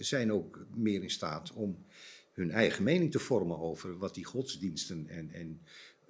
[0.00, 1.84] zijn ook meer in staat om
[2.32, 5.60] hun eigen mening te vormen over wat die godsdiensten en, en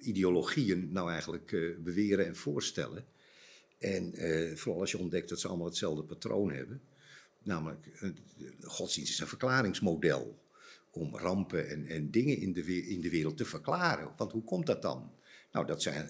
[0.04, 3.04] ideologieën nou eigenlijk eh, beweren en voorstellen.
[3.78, 6.82] En eh, vooral als je ontdekt dat ze allemaal hetzelfde patroon hebben.
[7.42, 8.10] Namelijk, eh,
[8.60, 10.42] godsdienst is een verklaringsmodel
[10.90, 14.12] om rampen en, en dingen in de, in de wereld te verklaren.
[14.16, 15.12] Want hoe komt dat dan?
[15.52, 16.08] Nou, dat zijn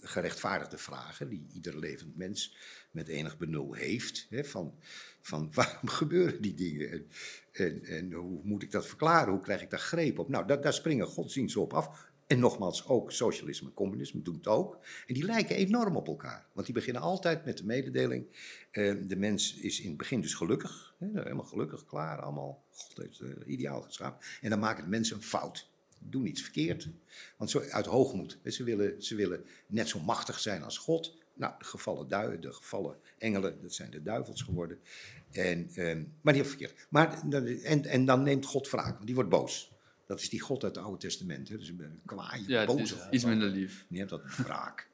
[0.00, 2.56] gerechtvaardigde vragen die ieder levend mens
[2.90, 4.26] met enig benul heeft.
[4.30, 4.74] Hè, van,
[5.20, 6.90] van waarom gebeuren die dingen?
[6.90, 7.06] En,
[7.52, 9.32] en, en hoe moet ik dat verklaren?
[9.32, 10.28] Hoe krijg ik daar greep op?
[10.28, 12.09] Nou, daar, daar springen godsdiensten op af.
[12.30, 14.78] En nogmaals, ook socialisme en communisme doen het ook.
[15.06, 16.46] En die lijken enorm op elkaar.
[16.52, 18.26] Want die beginnen altijd met de mededeling.
[18.70, 20.94] eh, de mens is in het begin dus gelukkig.
[20.98, 22.64] Helemaal gelukkig, klaar, allemaal.
[22.70, 24.26] God heeft het ideaal geschapen.
[24.40, 25.70] En dan maken de mensen een fout.
[25.98, 26.88] Doen iets verkeerd.
[27.36, 28.38] Want zo uit hoogmoed.
[28.44, 31.16] Ze willen, ze willen net zo machtig zijn als God.
[31.34, 32.08] Nou, de gevallen
[32.40, 34.78] de gevallen engelen, dat zijn de duivels geworden.
[35.30, 36.86] En, ehm, maar die verkeerd.
[36.90, 37.22] Maar,
[37.62, 39.78] en, en dan neemt God wraak, want die wordt boos.
[40.10, 41.48] Dat is die God uit het Oude Testament.
[41.48, 41.58] Hè?
[41.58, 42.00] Dus een
[42.46, 43.12] Ja, het boze God.
[43.12, 43.84] iets minder lief.
[43.88, 44.88] Die heeft dat wraak.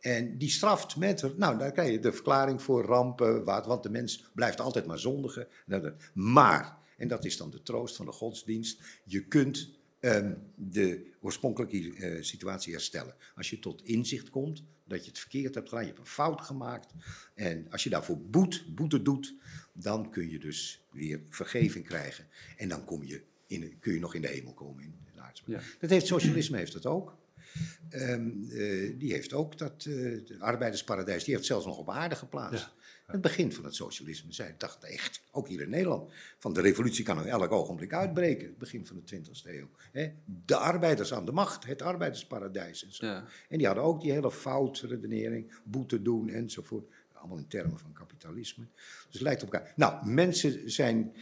[0.00, 3.90] En die straft met, nou daar krijg je de verklaring voor rampen, wat, want de
[3.90, 5.48] mens blijft altijd maar zondigen.
[6.14, 11.94] Maar, en dat is dan de troost van de godsdienst, je kunt ehm, de oorspronkelijke
[11.94, 13.14] eh, situatie herstellen.
[13.34, 16.40] Als je tot inzicht komt dat je het verkeerd hebt gedaan, je hebt een fout
[16.40, 16.92] gemaakt.
[17.34, 19.34] En als je daarvoor boet, boete doet,
[19.72, 22.28] dan kun je dus weer vergeving krijgen.
[22.56, 24.82] En dan kom je in, kun je nog in de hemel komen.
[24.82, 25.60] In aardse- Ja.
[25.80, 27.18] Dat heeft socialisme heeft dat ook.
[27.88, 29.84] Ehm, eh, die heeft ook dat eh,
[30.26, 32.68] de arbeidersparadijs, die heeft zelfs nog op aarde geplaatst.
[33.06, 37.04] Het begin van het socialisme, zij dachten echt, ook hier in Nederland, van de revolutie
[37.04, 39.68] kan nog elk ogenblik uitbreken, het begin van de 20e eeuw.
[39.92, 40.08] Hè?
[40.46, 43.06] De arbeiders aan de macht, het arbeidersparadijs en zo.
[43.06, 43.24] Ja.
[43.48, 46.90] En die hadden ook die hele fout redenering, boete doen enzovoort.
[47.20, 48.64] Allemaal in termen van kapitalisme.
[48.74, 49.72] Dus het lijkt op elkaar.
[49.76, 51.14] Nou, mensen zijn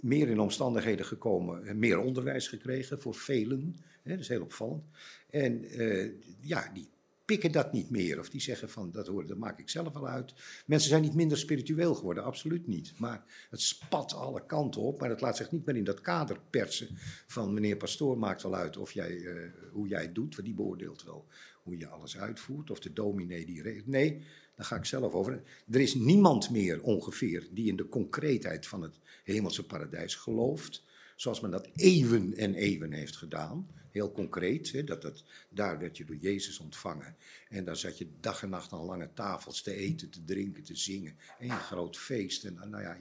[0.00, 3.76] meer in omstandigheden gekomen, eh, meer onderwijs gekregen voor velen.
[4.02, 4.84] Hè, dat is heel opvallend.
[5.30, 6.88] En eh, ja, die
[7.26, 8.18] pikken dat niet meer.
[8.18, 10.34] Of die zeggen van, dat, hoor, dat maak ik zelf wel uit.
[10.66, 12.92] Mensen zijn niet minder spiritueel geworden, absoluut niet.
[12.98, 15.00] Maar het spat alle kanten op.
[15.00, 16.88] Maar dat laat zich niet meer in dat kader persen
[17.26, 20.34] van meneer Pastoor maakt wel uit of jij, eh, hoe jij het doet.
[20.34, 21.26] Want die beoordeelt wel
[21.62, 22.70] hoe je alles uitvoert.
[22.70, 23.82] Of de dominee die...
[23.84, 24.24] Nee,
[24.56, 25.42] daar ga ik zelf over.
[25.70, 30.84] Er is niemand meer ongeveer die in de concreetheid van het hemelse paradijs gelooft.
[31.16, 33.68] Zoals men dat eeuwen en eeuwen heeft gedaan.
[33.90, 37.16] Heel concreet, hè, dat, dat, daar werd je door Jezus ontvangen.
[37.48, 40.76] En daar zat je dag en nacht aan lange tafels te eten, te drinken, te
[40.76, 41.16] zingen.
[41.38, 42.44] En een groot feest.
[42.44, 42.96] En nou ja,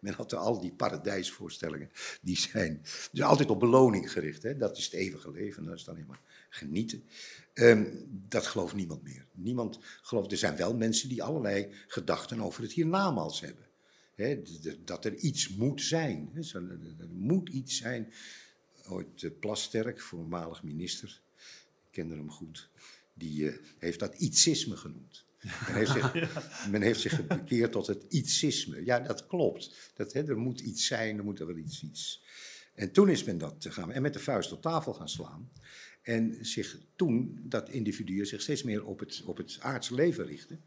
[0.00, 1.90] men had al die paradijsvoorstellingen.
[2.20, 2.80] Die zijn
[3.12, 4.42] dus altijd op beloning gericht.
[4.42, 4.56] Hè.
[4.56, 7.04] Dat is het eeuwige leven, dat is alleen maar genieten.
[7.52, 9.26] Ehm, dat gelooft niemand meer.
[9.32, 10.32] Niemand gelooft.
[10.32, 13.66] Er zijn wel mensen die allerlei gedachten over het hiernamaals hebben.
[14.84, 16.30] Dat er iets moet zijn.
[16.98, 18.12] Er moet iets zijn.
[18.88, 21.20] Ooit eh, Plasterk, voormalig minister,
[21.86, 22.70] ik kende hem goed,
[23.14, 25.24] die eh, heeft dat ietsisme genoemd.
[25.42, 26.12] Men heeft, zich,
[26.70, 28.84] men heeft zich bekeerd tot het ietsisme.
[28.84, 29.92] Ja, dat klopt.
[29.94, 32.22] Dat, hè, er moet iets zijn, er moet er wel iets, iets.
[32.74, 35.50] En toen is men dat gaan en met de vuist op tafel gaan slaan.
[36.08, 40.60] En zich toen, dat individuen zich steeds meer op het, op het aardse leven richten.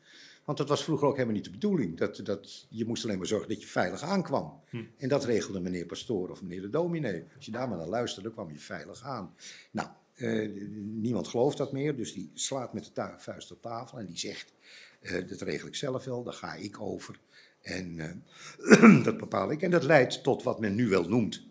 [0.45, 1.97] Want dat was vroeger ook helemaal niet de bedoeling.
[1.97, 4.59] Dat, dat, je moest alleen maar zorgen dat je veilig aankwam.
[4.97, 7.23] En dat regelde meneer Pastoor of meneer de dominee.
[7.35, 9.35] Als je daar maar naar luisterde, kwam je veilig aan.
[9.71, 10.49] Nou, eh,
[10.83, 14.17] niemand gelooft dat meer, dus die slaat met de ta- vuist op tafel en die
[14.17, 14.53] zegt...
[15.01, 17.19] eh, dat regel ik zelf wel, daar ga ik over.
[17.61, 19.61] En eh, dat bepaal ik.
[19.61, 21.43] En dat leidt tot wat men nu wel noemt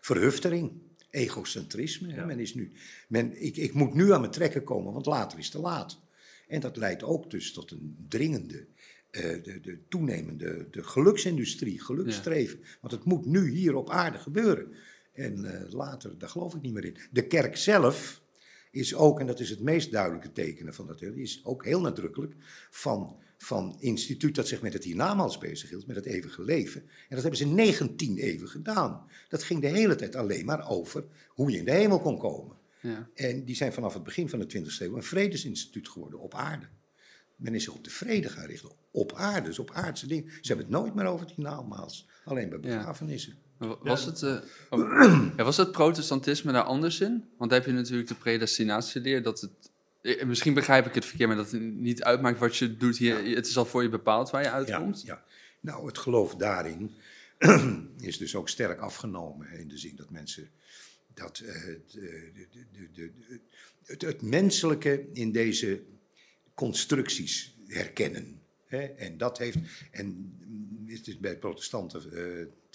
[0.00, 0.72] verhuftering,
[1.16, 2.14] egocentrisme.
[2.14, 2.24] Ja.
[2.24, 2.72] Men is nu,
[3.08, 6.00] men, ik, ik moet nu aan mijn trekken komen, want later is te laat.
[6.48, 8.66] En dat leidt ook dus tot een dringende,
[9.10, 12.60] eh, de, de toenemende de geluksindustrie, geluksstreven.
[12.80, 14.72] Want het moet nu hier op aarde gebeuren.
[15.12, 16.96] En eh, later, daar geloof ik niet meer in.
[17.10, 18.22] De kerk zelf
[18.76, 22.34] is ook, en dat is het meest duidelijke tekenen van dat, is ook heel nadrukkelijk
[22.70, 26.80] van, van instituut dat zich met het hiernamaals bezighield, met het eeuwige leven.
[26.80, 29.06] En dat hebben ze 19 eeuwen gedaan.
[29.28, 32.56] Dat ging de hele tijd alleen maar over hoe je in de hemel kon komen.
[32.80, 33.08] Ja.
[33.14, 36.66] En die zijn vanaf het begin van de 20e eeuw een vredesinstituut geworden op aarde.
[37.36, 40.30] Men is zich op de vrede gaan richten, op aarde, dus op aardse dingen.
[40.30, 43.38] Ze hebben het nooit meer over het hiernamaals, alleen bij begrafenissen.
[43.82, 44.36] Was, het, eh,
[44.70, 45.02] oh,
[45.36, 47.24] ja, was het protestantisme daar anders in?
[47.38, 49.50] Want daar heb je natuurlijk de predestinatieleer dat het...
[50.02, 53.34] eh, Misschien begrijp ik het verkeerd, maar dat het niet uitmaakt wat je doet hier.
[53.36, 55.02] Het is al voor je bepaald waar je uitkomt.
[55.02, 55.24] Ja.
[55.60, 56.94] Nou, het geloof daarin
[58.00, 59.50] is dus ook sterk afgenomen.
[59.58, 60.50] In de zin dat mensen
[61.14, 63.40] dat eh, het, de, de, de, de-
[63.84, 65.82] het, het menselijke in deze
[66.54, 68.40] constructies herkennen.
[68.66, 68.78] Hè?
[68.82, 69.58] En dat heeft,
[69.90, 70.32] en
[70.86, 72.02] het is bij protestanten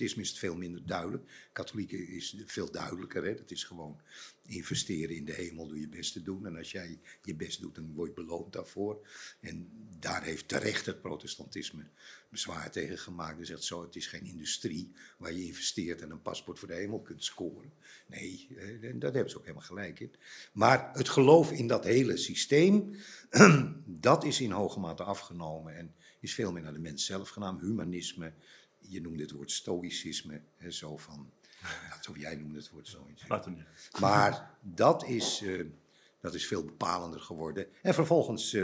[0.01, 1.49] is het veel minder duidelijk.
[1.51, 3.23] Katholieken is veel duidelijker.
[3.23, 3.35] Hè?
[3.35, 4.01] Dat is gewoon
[4.45, 6.45] investeren in de hemel, doe je best te doen.
[6.45, 9.07] En als jij je best doet, dan word je beloond daarvoor.
[9.39, 11.83] En daar heeft terecht het protestantisme
[12.29, 13.35] bezwaar tegen gemaakt.
[13.35, 16.73] Hij zegt zo, het is geen industrie waar je investeert en een paspoort voor de
[16.73, 17.73] hemel kunt scoren.
[18.05, 18.47] Nee,
[18.81, 20.13] en daar hebben ze ook helemaal gelijk in.
[20.53, 22.95] Maar het geloof in dat hele systeem,
[23.85, 27.59] dat is in hoge mate afgenomen en is veel meer naar de mens zelf gedaan.
[27.59, 28.33] Humanisme,
[28.91, 31.31] je noemde het woord stoïcisme, hè, zo van,
[32.01, 33.27] zo jij noemde het woord niet.
[33.99, 35.65] Maar dat is, eh,
[36.19, 37.67] dat is veel bepalender geworden.
[37.81, 38.63] En vervolgens, eh,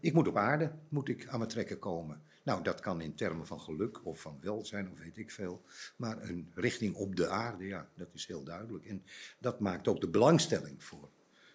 [0.00, 2.22] ik moet op aarde, moet ik aan mijn trekken komen.
[2.42, 5.62] Nou, dat kan in termen van geluk of van welzijn of weet ik veel.
[5.96, 8.86] Maar een richting op de aarde, ja, dat is heel duidelijk.
[8.86, 9.04] En
[9.38, 11.08] dat maakt ook de belangstelling voor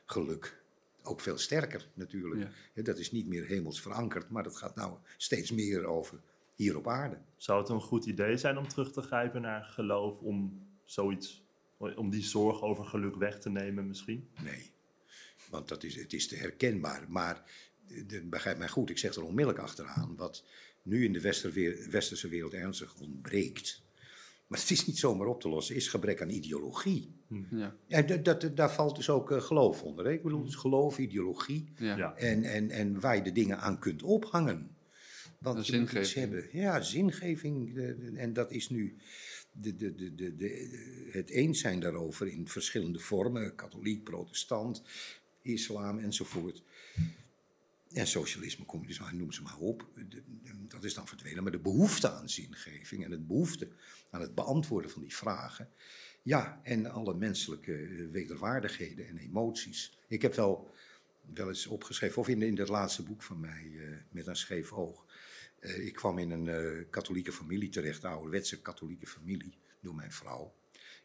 [0.06, 0.66] geluk
[1.08, 2.50] ook veel sterker natuurlijk.
[2.74, 2.82] Ja.
[2.84, 6.20] Dat is niet meer hemels verankerd, maar dat gaat nou steeds meer over
[6.58, 7.18] hier op aarde.
[7.36, 11.44] Zou het een goed idee zijn om terug te grijpen naar geloof om zoiets,
[11.78, 14.28] om die zorg over geluk weg te nemen misschien?
[14.44, 14.72] Nee,
[15.50, 17.06] want dat is, het is te herkenbaar.
[17.08, 17.44] Maar
[17.88, 20.16] de- de- begrijp mij goed, ik zeg er onmiddellijk achteraan.
[20.16, 20.44] Wat
[20.84, 21.22] nu in de
[21.90, 23.82] westerse wereld ernstig ontbreekt.
[24.48, 27.16] Maar het is niet zomaar op te lossen, is gebrek aan ideologie.
[27.52, 30.06] Ja, Ja, dat, dat, daar valt dus ook eh, geloof onder.
[30.06, 30.12] Hè?
[30.12, 31.98] Ik bedoel, dus geloof, ideologie ja.
[31.98, 32.16] Ja.
[32.16, 34.76] en, en, en waar je de dingen aan kunt ophangen.
[35.38, 36.48] Want je moet iets hebben.
[36.52, 37.78] Ja, zingeving.
[38.16, 38.98] en dat is nu
[39.52, 43.56] de, de, de, de, de, het eens zijn daarover in verschillende vormen.
[43.56, 44.84] Katholiek, protestant,
[45.42, 46.64] islam enzovoort.
[47.94, 48.66] En socialisme,
[49.00, 49.88] aan, noem ze maar op.
[50.68, 51.44] Dat is dan verdwenen.
[51.44, 53.68] Maar de behoefte aan zingeving en het behoefte
[54.10, 55.70] aan het beantwoorden van die vragen.
[56.22, 59.98] Ja, en alle menselijke eh, wederwaardigheden en emoties.
[60.08, 60.72] Ik heb wel,
[61.34, 64.72] wel eens opgeschreven, of in, in het laatste boek van mij, eh, met een scheef
[64.72, 65.06] oog.
[65.60, 70.12] Eh, ik kwam in een eh, katholieke familie terecht, een ouderwetse katholieke familie, door mijn
[70.12, 70.54] vrouw.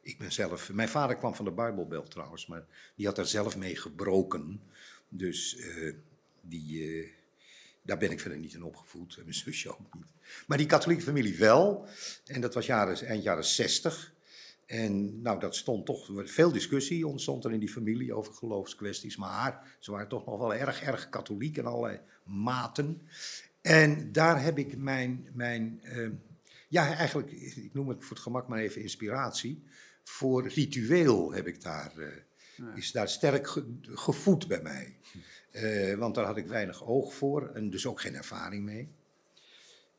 [0.00, 3.56] Ik ben zelf, mijn vader kwam van de Bijbelbelt trouwens, maar die had daar zelf
[3.56, 4.60] mee gebroken.
[5.08, 5.92] Dus eh,
[6.40, 7.14] die,
[7.82, 10.12] daar ben ik verder niet in opgevoed, en mijn zusje ook niet.
[10.46, 11.88] Maar die katholieke familie wel,
[12.26, 14.12] en dat was jaren, eind jaren zestig.
[14.66, 19.16] En nou, dat stond toch, veel discussie ontstond er in die familie over geloofskwesties.
[19.16, 23.02] Maar ze waren toch nog wel erg, erg katholiek in allerlei maten.
[23.62, 26.08] En daar heb ik mijn, mijn eh,
[26.68, 29.62] ja eigenlijk, ik noem het voor het gemak maar even inspiratie.
[30.04, 32.08] Voor ritueel heb ik daar, eh,
[32.74, 34.96] is daar sterk ge- gevoed bij mij.
[35.50, 38.88] Eh, want daar had ik weinig oog voor en dus ook geen ervaring mee.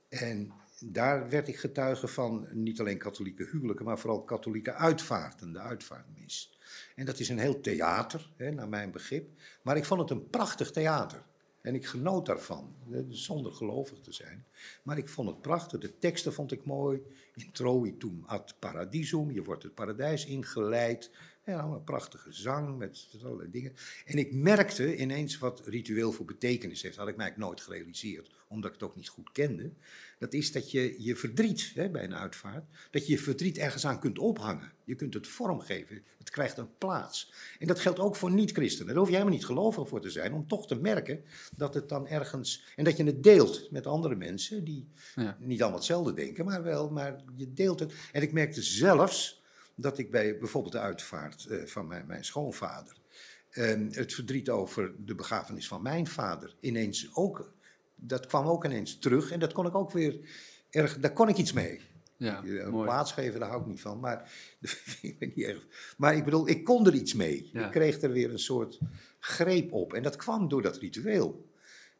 [0.09, 5.59] En daar werd ik getuige van niet alleen katholieke huwelijken, maar vooral katholieke uitvaarten, de
[5.59, 6.59] uitvaartmis.
[6.95, 9.30] En dat is een heel theater, hè, naar mijn begrip.
[9.61, 11.24] Maar ik vond het een prachtig theater.
[11.64, 12.76] En ik genoot daarvan,
[13.09, 14.45] zonder gelovig te zijn.
[14.84, 17.01] Maar ik vond het prachtig, de teksten vond ik mooi.
[17.36, 21.11] Introitum ad paradisum, je wordt het paradijs ingeleid.
[21.46, 23.74] Ja, nou, een prachtige zang met allerlei dingen.
[24.06, 26.96] En ik merkte ineens wat ritueel voor betekenis heeft.
[26.96, 29.72] Dat had ik mij nooit gerealiseerd, omdat ik het ook niet goed kende.
[30.20, 33.86] Dat is dat je je verdriet hè, bij een uitvaart, dat je je verdriet ergens
[33.86, 34.72] aan kunt ophangen.
[34.84, 36.04] Je kunt het vormgeven.
[36.18, 37.34] Het krijgt een plaats.
[37.60, 38.88] En dat geldt ook voor niet-christenen.
[38.88, 41.24] Daar hoef je helemaal niet gelovig voor te zijn, om toch te merken
[41.56, 42.64] dat het dan ergens.
[42.76, 45.38] En dat je het deelt met andere mensen die Ja.
[45.39, 47.94] niet allemaal hetzelfde denken, maar wel, maar je deelt het.
[48.12, 49.41] En ik merkte zelfs
[49.76, 52.96] dat ik bij bijvoorbeeld de uitvaart eh, van mijn, mijn schoonvader.
[53.50, 57.52] ehm, het verdriet over de begrafenis van mijn vader ineens ook.
[57.96, 60.20] Dat kwam ook ineens terug en dat kon ik ook weer
[60.70, 61.00] erg.
[61.00, 61.82] Daar kon ik iets mee.
[62.18, 62.86] Ja, Eh, Een mooi.
[62.86, 64.00] plaats geven, daar hou ik niet van.
[64.00, 64.32] Maar,
[65.02, 65.68] ik ben niet erg,
[65.98, 67.50] maar ik bedoel, ik kon er iets mee.
[67.54, 67.66] Ja.
[67.66, 68.80] Ik kreeg er weer een soort
[69.20, 69.94] greep op.
[69.94, 71.50] En dat kwam door dat ritueel.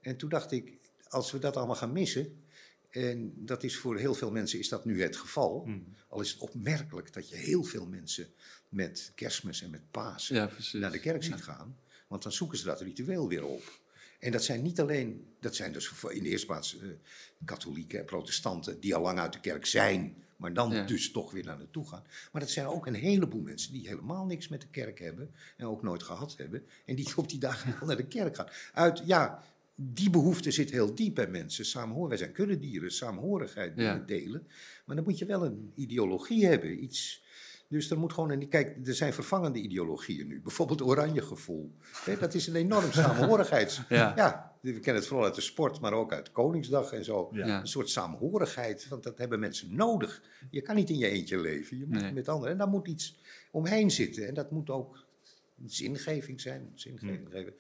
[0.02, 0.74] En toen dacht ik,
[1.08, 2.43] als we dat allemaal gaan missen.
[2.94, 5.62] En dat is voor heel veel mensen is dat nu het geval.
[5.64, 5.86] Hmm.
[6.08, 8.28] Al is het opmerkelijk dat je heel veel mensen
[8.70, 11.78] met kerstmis en met paas Ja, naar de kerk ziet gaan.
[12.08, 13.82] Want dan zoeken ze dat ritueel weer op.
[14.20, 16.88] En dat zijn niet alleen, dat zijn dus in de eerste plaats eh,
[17.46, 20.86] katholieken en protestanten die al lang uit de kerk zijn, maar dan Ja.
[20.86, 22.04] dus toch weer naar naartoe gaan.
[22.32, 25.66] Maar dat zijn ook een heleboel mensen die helemaal niks met de kerk hebben en
[25.66, 26.66] ook nooit gehad hebben.
[26.86, 28.50] En die op die dagen wel naar de kerk gaan.
[28.74, 29.44] Uit, ja,
[29.76, 31.66] die behoefte zit heel diep bij mensen.
[31.66, 33.98] Samenhoren, wij zijn kuddedieren, samenhorigheid Ja.
[34.06, 34.48] delen.
[34.86, 37.22] Maar dan moet je wel een ideologie hebben, iets...
[37.68, 38.48] Dus er moet gewoon een.
[38.50, 40.42] Kijk, er zijn vervangende ideologieën nu.
[40.42, 41.72] Bijvoorbeeld oranje gevoel.
[42.06, 43.82] Hè, dat is een enorm samenhorigheids.
[43.90, 44.14] Ja.
[44.16, 47.30] ja, we kennen het vooral uit de sport, maar ook uit Koningsdag en zo.
[47.32, 47.60] Ja.
[47.60, 50.22] Een soort samenhorigheid, want dat hebben mensen nodig.
[50.52, 52.12] Je kan niet in je eentje leven, je moet Nee.
[52.14, 52.52] met anderen.
[52.52, 53.20] En daar moet iets
[53.52, 54.28] omheen zitten.
[54.28, 55.06] En dat moet ook
[55.66, 56.72] zingeving zijn.
[56.76, 57.54] Zingeving geven.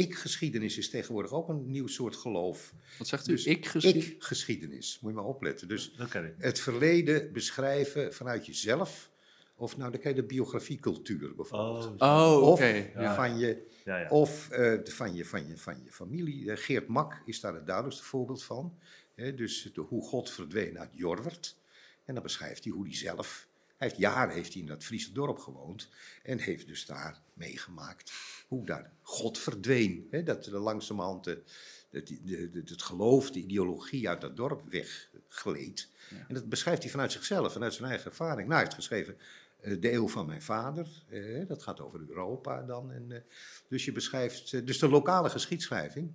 [0.00, 2.74] Ik-geschiedenis is tegenwoordig ook een nieuw soort geloof.
[2.98, 3.32] Wat zegt u?
[3.32, 4.04] Dus ik geschied?
[4.04, 5.68] Ik-geschiedenis, moet je maar opletten.
[5.68, 5.94] Dus
[6.38, 9.10] het verleden beschrijven vanuit jezelf.
[9.56, 12.00] Of nou, dan krijg je de biografiecultuur bijvoorbeeld.
[12.00, 12.90] Oh, Oh, oké.
[12.94, 13.14] Of ja.
[13.14, 14.08] van je ja, ja.
[14.08, 16.50] of eh, van, je, van, je, van je familie.
[16.50, 18.78] Eh, Geert Mak is daar het duidelijkste voorbeeld van.
[19.14, 21.56] Hè, dus de, hoe God verdween uit Jorwert.
[22.04, 23.48] En dan beschrijft hij hoe hij zelf...
[23.80, 25.88] Hij heeft jaren heeft hij in dat Friese dorp gewoond.
[26.22, 28.12] En heeft dus daar meegemaakt
[28.48, 30.06] hoe daar God verdween.
[30.10, 31.42] Hè, dat er langzamerhand de,
[31.90, 35.88] de, de, de- het geloof, de ideologie uit dat dorp weggleed.
[36.10, 36.24] Ja.
[36.28, 38.38] En dat beschrijft hij vanuit zichzelf, vanuit zijn eigen ervaring.
[38.40, 39.16] Nou, hij heeft geschreven
[39.60, 40.88] eh, De eeuw van mijn vader.
[41.08, 42.92] eh, dat gaat over Europa dan.
[42.92, 43.20] En, eh,
[43.68, 46.12] dus je beschrijft, dus de lokale geschiedschrijving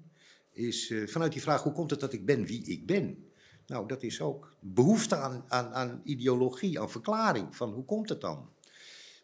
[0.51, 3.29] is eh, vanuit die vraag: hoe komt het dat ik ben wie ik ben?
[3.67, 8.21] Nou, dat is ook behoefte aan, aan, aan ideologie, aan verklaring van hoe komt het
[8.21, 8.49] dan?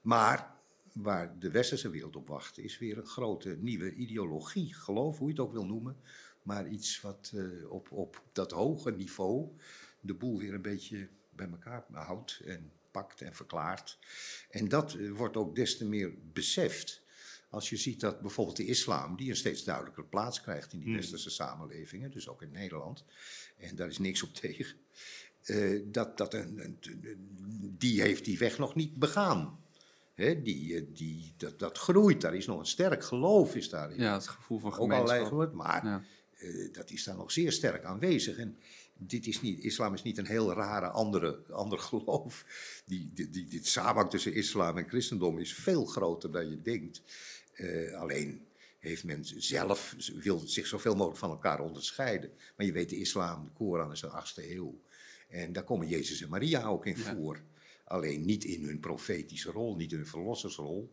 [0.01, 0.55] Maar
[0.93, 5.33] waar de westerse wereld op wacht, is weer een grote nieuwe ideologie, geloof, hoe je
[5.33, 5.97] het ook wil noemen.
[6.43, 9.49] Maar iets wat eh, op, op dat hoge niveau
[9.99, 13.99] de boel weer een beetje bij elkaar houdt en pakt en verklaart.
[14.49, 17.00] En dat eh, wordt ook des te meer beseft.
[17.51, 20.87] Als je ziet dat bijvoorbeeld de islam, die een steeds duidelijker plaats krijgt in die
[20.87, 20.97] Hmm.
[20.97, 23.03] westerse samenlevingen, dus ook in Nederland,
[23.57, 24.75] en daar is niks op tegen,
[25.41, 26.77] eh, dat, dat een,
[27.77, 29.59] die heeft die weg nog niet begaan.
[30.13, 33.99] Hè, die, eh, die, dat, dat groeit, daar is nog een sterk geloof is daarin.
[33.99, 35.53] Ja, het gevoel van ook gemeenschap.
[35.53, 36.03] maar Ja.
[36.37, 38.37] eh, dat is daar nog zeer sterk aanwezig.
[38.37, 38.57] En
[38.97, 42.45] dit is niet, islam is niet een heel rare andere, ander geloof.
[42.85, 47.01] Die, die, die, dit samenhang tussen islam en christendom is veel groter dan je denkt.
[47.53, 48.45] Eh, alleen
[48.79, 52.31] heeft men zelf, wil zich zoveel mogelijk van elkaar onderscheiden.
[52.55, 54.81] Maar je weet, de islam, de Koran is de 8e eeuw.
[55.29, 57.15] En daar komen Jezus en Maria ook in Ja.
[57.15, 57.41] voor.
[57.83, 60.91] Alleen niet in hun profetische rol, niet in hun verlossersrol.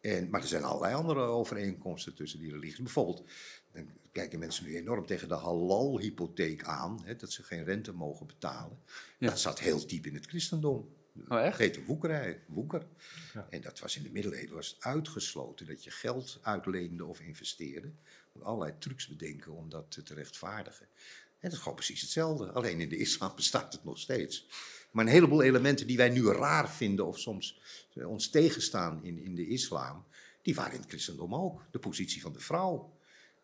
[0.00, 2.78] En, maar er zijn allerlei andere overeenkomsten tussen die religies.
[2.78, 3.24] Bijvoorbeeld,
[3.72, 8.26] dan kijken mensen nu enorm tegen de halal-hypotheek aan, hè, dat ze geen rente mogen
[8.26, 8.78] betalen.
[9.18, 9.28] Ja.
[9.28, 10.88] Dat zat heel diep in het christendom.
[11.28, 11.84] Oh, echt?
[11.84, 12.86] Woekerij, woeker.
[13.34, 13.46] Ja.
[13.50, 17.90] En dat was in de middeleeuwen was uitgesloten dat je geld uitleende of investeerde.
[18.32, 20.86] Je allerlei trucs bedenken om dat te- rechtvaardigen.
[20.86, 22.50] En dat is gewoon precies hetzelfde.
[22.50, 24.46] Alleen in de islam bestaat het nog steeds.
[24.90, 27.60] Maar een heleboel elementen die wij nu raar vinden of soms
[27.94, 30.04] eh, ons tegenstaan in, in de islam,
[30.42, 31.64] die waren in het christendom ook.
[31.70, 32.98] De positie van de vrouw.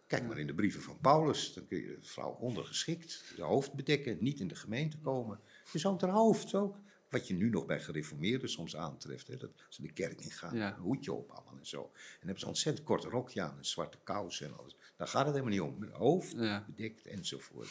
[0.07, 1.53] Kijk maar in de brieven van Paulus.
[1.55, 5.41] Dan kun je de vrouw ondergeschikt, de hoofd bedekken, niet in de gemeente komen.
[5.73, 6.77] Dus ook haar hoofd ook.
[7.11, 9.27] Wat je nu nog bij gereformeerden soms aantreft.
[9.27, 10.75] Hè, dat ze de kerk ingaan, Ja.
[10.75, 11.81] een hoedje op allemaal en zo.
[11.83, 14.77] En dan hebben ze een ontzettend korte rokje aan, een zwarte kous en alles.
[14.97, 15.79] Daar gaat het helemaal niet om.
[15.79, 16.65] Met hoofd Ja.
[16.69, 17.69] bedekt enzovoort.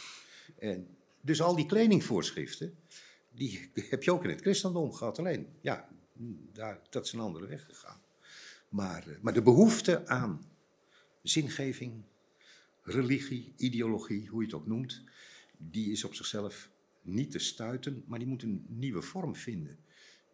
[0.59, 0.87] En
[1.21, 2.75] dus al die kledingvoorschriften,
[3.31, 5.19] die heb je ook in het christendom gehad.
[5.19, 5.87] Alleen, ja,
[6.53, 8.01] daar, dat is een andere weg gegaan.
[8.69, 10.45] Maar, eh, maar de behoefte aan
[11.21, 12.03] zingeving,
[12.83, 15.03] religie, ideologie, hoe je het ook noemt,
[15.57, 16.69] die is op zichzelf
[17.05, 19.77] niet te stuiten, maar die moet een nieuwe vorm vinden.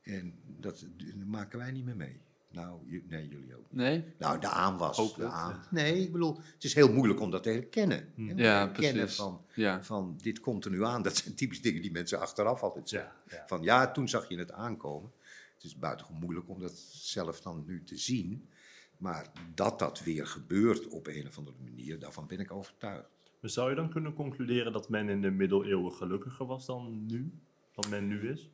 [0.01, 2.21] En dat, dat maken wij niet meer mee.
[2.51, 3.65] Nou, nee, jullie ook.
[3.69, 4.03] Nee?
[4.19, 4.95] Nou, de aanwas.
[4.95, 5.63] De Hopelijk, aan...
[5.69, 8.13] Nee, ik bedoel, het is heel moeilijk om dat te herkennen.
[8.15, 9.15] Hè, Ja, herkennen precies.
[9.15, 9.83] van, Ja.
[9.83, 11.01] van dit komt er nu aan.
[11.01, 13.13] Dat zijn typisch dingen die mensen achteraf altijd zeggen.
[13.27, 13.43] Ja, ja.
[13.47, 15.11] Van ja, toen zag je het aankomen.
[15.53, 18.49] Het is buitengewoon moeilijk om dat zelf dan nu te zien.
[18.97, 23.09] Maar dat dat weer gebeurt op een of andere manier, daarvan ben ik overtuigd.
[23.41, 27.31] Maar zou je dan kunnen concluderen dat men in de middeleeuwen gelukkiger was dan nu?
[27.75, 28.49] Dan men nu is?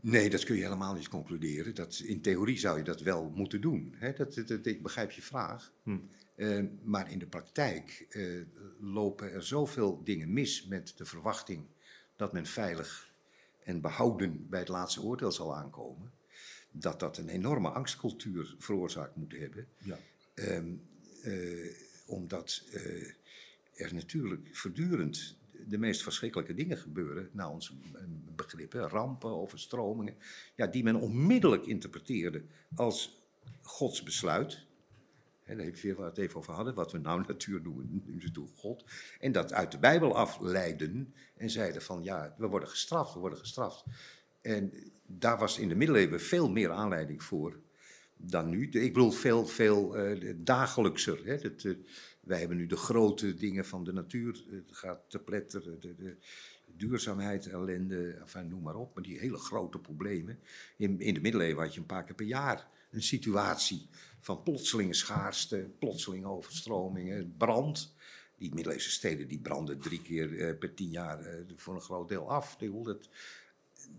[0.00, 1.74] Nee, dat kun je helemaal niet concluderen.
[1.74, 3.94] Dat, in theorie zou je dat wel moeten doen.
[3.96, 4.12] Hè?
[4.12, 5.72] Dat, dat, dat- ik begrijp je vraag.
[5.82, 5.98] Hm.
[6.34, 8.42] Eh, maar in de praktijk eh,
[8.80, 11.64] lopen er zoveel dingen mis met de verwachting
[12.16, 13.10] dat men veilig
[13.64, 16.12] en behouden bij het laatste oordeel zal aankomen.
[16.70, 19.66] Dat dat een enorme angstcultuur veroorzaakt moet hebben.
[19.78, 19.98] Ja.
[20.34, 20.72] Ehm,
[21.22, 21.70] eh,
[22.06, 22.62] omdat
[23.76, 28.02] er natuurlijk voortdurend de meest verschrikkelijke dingen gebeuren, naar onze eh,
[28.36, 30.14] begrippen, rampen, overstromingen,
[30.54, 33.24] ja, die men onmiddellijk interpreteerde als
[33.62, 34.64] Gods besluit.
[35.42, 38.02] Hè, daar heb je weer waar het even over hadden, wat we nou natuur noemen,
[38.04, 38.84] nu ze toe God.
[39.20, 43.38] En dat uit de Bijbel afleiden en zeiden van ja, we worden gestraft, we worden
[43.38, 43.84] gestraft.
[44.40, 44.72] En
[45.06, 47.60] daar was in de middeleeuwen veel meer aanleiding voor
[48.16, 48.68] dan nu.
[48.68, 51.20] Ik bedoel, veel, veel eh, dagelijkser.
[51.24, 51.34] Hè?
[51.34, 51.74] Eh,
[52.26, 54.44] wij hebben nu de grote dingen van de natuur.
[54.50, 56.16] Het gaat te pletteren, de, de
[56.76, 58.94] duurzaamheid, ellende, enfin, noem maar op.
[58.94, 60.38] Maar die hele grote problemen.
[60.76, 63.88] In, in de middeleeuwen had je een paar keer per jaar een situatie
[64.20, 67.94] van plotselinge schaarste, plotselinge overstromingen, brand.
[68.38, 72.08] Die middeleeuwse steden die branden drie keer eh, per tien jaar eh, voor een groot
[72.08, 72.56] deel af.
[72.56, 73.08] Dat,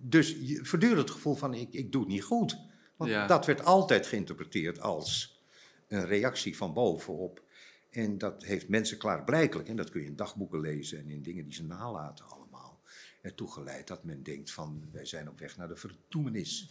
[0.02, 2.58] dus je, voortdurend het gevoel van ik, ik doe het niet goed.
[2.96, 3.28] Want Ja.
[3.28, 5.42] dat werd altijd geïnterpreteerd als
[5.88, 7.46] een reactie van bovenop.
[7.90, 11.44] En dat heeft mensen klaarblijkelijk, en dat kun je in dagboeken lezen en in dingen
[11.44, 12.80] die ze nalaten allemaal,
[13.22, 16.70] ertoe geleid dat men denkt van wij zijn op weg naar de verdoemenis.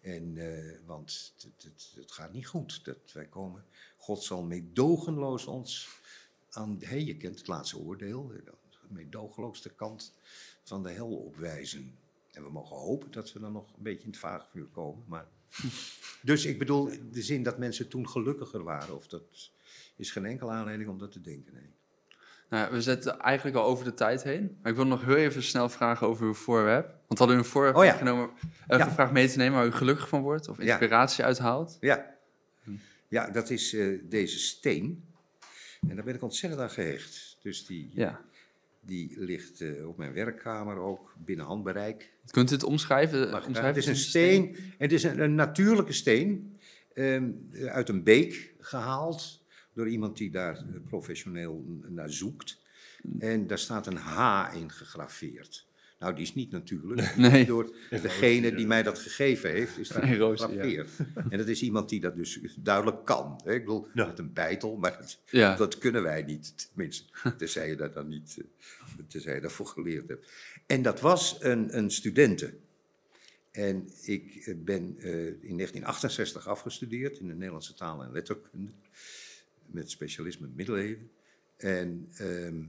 [0.00, 2.84] En, eh, want het, het, het gaat niet goed.
[2.84, 3.64] Dat wij komen,
[3.96, 5.88] God zal meedogenloos ons
[6.50, 8.52] aan, hey, je kent het laatste oordeel, de
[8.88, 10.12] meedogenloosste kant
[10.62, 11.98] van de hel opwijzen.
[12.32, 15.04] En we mogen hopen dat we dan nog een beetje in het vaagvuur komen.
[15.06, 15.26] Maar...
[16.22, 19.50] Dus ik bedoel, de zin dat mensen toen gelukkiger waren, of dat
[19.96, 21.52] is geen enkele aanleiding om dat te denken.
[21.54, 21.74] Nee.
[22.50, 24.58] Nou, we zetten eigenlijk al over de tijd heen.
[24.62, 26.86] Maar ik wil nog heel even snel vragen over uw voorwerp.
[26.86, 27.92] Want we hadden een voorwerp Oh ja.
[27.92, 28.30] genomen,
[28.68, 28.80] Ja.
[28.80, 30.64] een vraag mee te nemen waar u gelukkig van wordt of Ja.
[30.64, 31.76] inspiratie uithaalt.
[31.80, 32.14] Ja,
[33.08, 35.04] ja dat is eh, deze steen.
[35.88, 37.36] En daar ben ik ontzettend aan gehecht.
[37.42, 38.20] Dus die, Ja.
[38.80, 42.12] die ligt eh, op mijn werkkamer ook, binnen handbereik.
[42.30, 43.24] Kunt u het omschrijven?
[43.34, 46.58] Omschrijven het is een steen, het is een, een natuurlijke steen,
[46.94, 47.30] ehm,
[47.66, 49.44] uit een beek gehaald
[49.76, 52.58] door iemand die daar eh, professioneel naar zoekt.
[53.18, 55.66] En daar staat een H in gegraveerd.
[55.98, 57.16] Nou, die is niet natuurlijk.
[57.16, 57.46] Nee.
[57.46, 60.90] Door degene die mij dat gegeven heeft, is daar Een roosje, gegraveerd.
[61.28, 63.40] En dat is iemand die dat dus duidelijk kan.
[63.44, 63.52] hè.
[63.54, 64.06] Ik bedoel, Ja.
[64.06, 65.56] met een bijtel, maar dat, Ja.
[65.56, 66.68] dat kunnen wij niet.
[66.68, 67.04] Tenminste,
[67.38, 70.30] tenzij je dat dan niet, eh, tenzij je daarvoor geleerd hebt.
[70.66, 72.54] En dat was een, een studente.
[73.50, 78.70] En ik eh, ben eh, in 1968 afgestudeerd in de Nederlandse taal en letterkunde.
[79.66, 81.10] Met specialisme middeleeuwen.
[81.56, 82.64] En, ehm,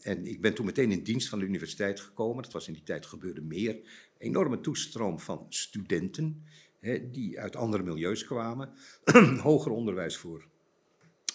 [0.00, 2.42] en ik ben toen meteen in dienst van de universiteit gekomen.
[2.42, 3.80] Dat was in die tijd gebeurde meer.
[4.18, 6.44] Enorme toestroom van studenten
[6.80, 8.72] hè, die uit andere milieus kwamen.
[9.42, 10.48] Hoger onderwijs voor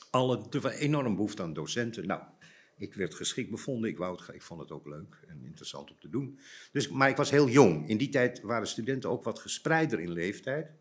[0.10, 0.46] alle.
[0.50, 2.08] Er was enorm behoefte aan docenten.
[2.08, 2.22] Nou,
[2.78, 3.90] ik werd geschikt bevonden.
[3.90, 6.40] Ik, wou het, ik vond het ook leuk en interessant om te doen.
[6.72, 7.90] Dus, maar ik was heel jong.
[7.90, 10.72] In die tijd waren studenten ook wat gespreider in leeftijd.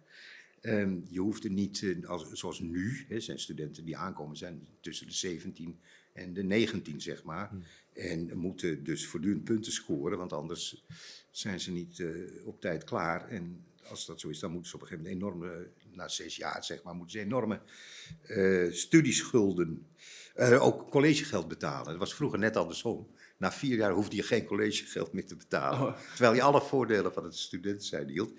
[0.62, 5.06] Ehm, je hoefde niet, eh, als, zoals nu, hè, zijn studenten die aankomen, zijn tussen
[5.06, 5.80] de 17
[6.12, 7.50] en de 19, zeg maar.
[7.92, 10.84] En moeten dus voortdurend punten scoren, want anders
[11.30, 13.28] zijn ze niet eh, op tijd klaar.
[13.28, 16.36] En als dat zo is, dan moeten ze op een gegeven moment enorme, na zes
[16.36, 17.60] jaar zeg maar, moeten ze enorme
[18.22, 19.86] eh, studieschulden,
[20.34, 21.86] eh, ook collegegeld betalen.
[21.86, 23.08] Dat was vroeger net andersom.
[23.36, 25.94] Na vier jaar hoefde je geen collegegeld meer te betalen.
[26.14, 28.32] Terwijl je alle voordelen van het student zijn hield.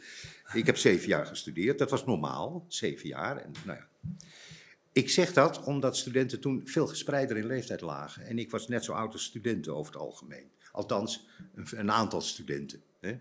[0.54, 3.38] Ik heb zeven jaar gestudeerd, dat was normaal, zeven jaar.
[3.38, 3.88] En, nou ja.
[4.92, 8.26] Ik zeg dat omdat studenten toen veel gespreider in leeftijd lagen.
[8.26, 10.52] En ik was net zo oud als studenten over het algemeen.
[10.72, 12.82] Althans, een, een aantal studenten.
[13.00, 13.18] Hè.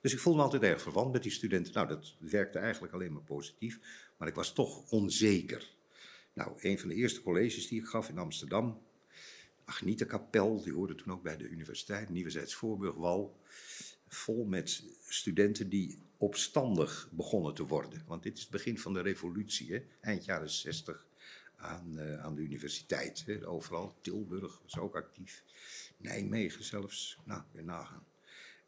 [0.00, 1.72] Dus ik voelde me altijd erg verwant met die studenten.
[1.72, 3.78] Nou, dat werkte eigenlijk alleen maar positief.
[4.16, 5.75] Maar ik was toch onzeker.
[6.36, 8.82] Nou, een van de eerste colleges die ik gaf in Amsterdam.
[9.64, 12.08] Agnietenkapel, die hoorde toen ook bij de universiteit.
[12.08, 13.40] Nieuwezijds Voorburgwal.
[14.08, 18.02] Vol met studenten die opstandig begonnen te worden.
[18.06, 19.82] Want dit is het begin van de revolutie, hè?
[20.00, 21.06] eind jaren 60
[21.56, 23.22] aan, eh, aan de universiteit.
[23.26, 23.48] Hè?
[23.48, 25.42] Overal, Tilburg was ook actief,
[25.96, 28.06] Nijmegen zelfs, nou, weer nagaan.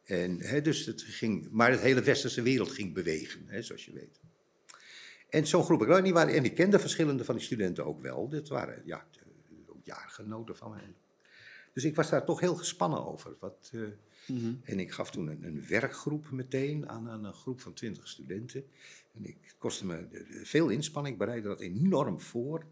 [0.03, 3.93] En, hè, dus het ging, maar het hele westerse wereld ging bewegen, hè, zoals je
[3.93, 4.21] weet.
[5.29, 8.29] En zo'n groep, ik, die waren, en ik kende verschillende van die studenten ook wel.
[8.29, 9.07] Dat waren ja,
[9.67, 10.95] ook jaargenoten van mij.
[11.73, 13.37] Dus ik was daar toch heel gespannen over.
[13.41, 13.81] Wat, eh,
[14.63, 18.65] en ik gaf toen een, een werkgroep meteen aan, aan een groep van twintig studenten.
[19.15, 22.65] En ik, het kostte me veel inspanning, ik bereidde dat enorm voor.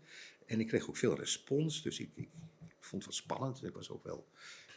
[0.47, 2.29] En ik kreeg ook veel respons, dus ik, ik,
[2.69, 3.65] ik vond het wel spannend.
[3.65, 4.27] Ik, was ook wel,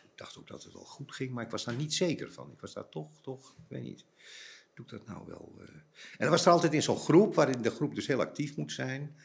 [0.03, 2.51] ik dacht ook dat het wel goed ging, maar ik was daar niet zeker van.
[2.51, 4.05] Ik was daar toch, toch, ik weet niet,
[4.87, 5.55] doe dat nou wel?
[5.59, 5.67] eh?
[5.93, 8.71] En dan was er altijd in zo'n groep, waarin de groep dus heel actief moet
[8.71, 9.15] zijn.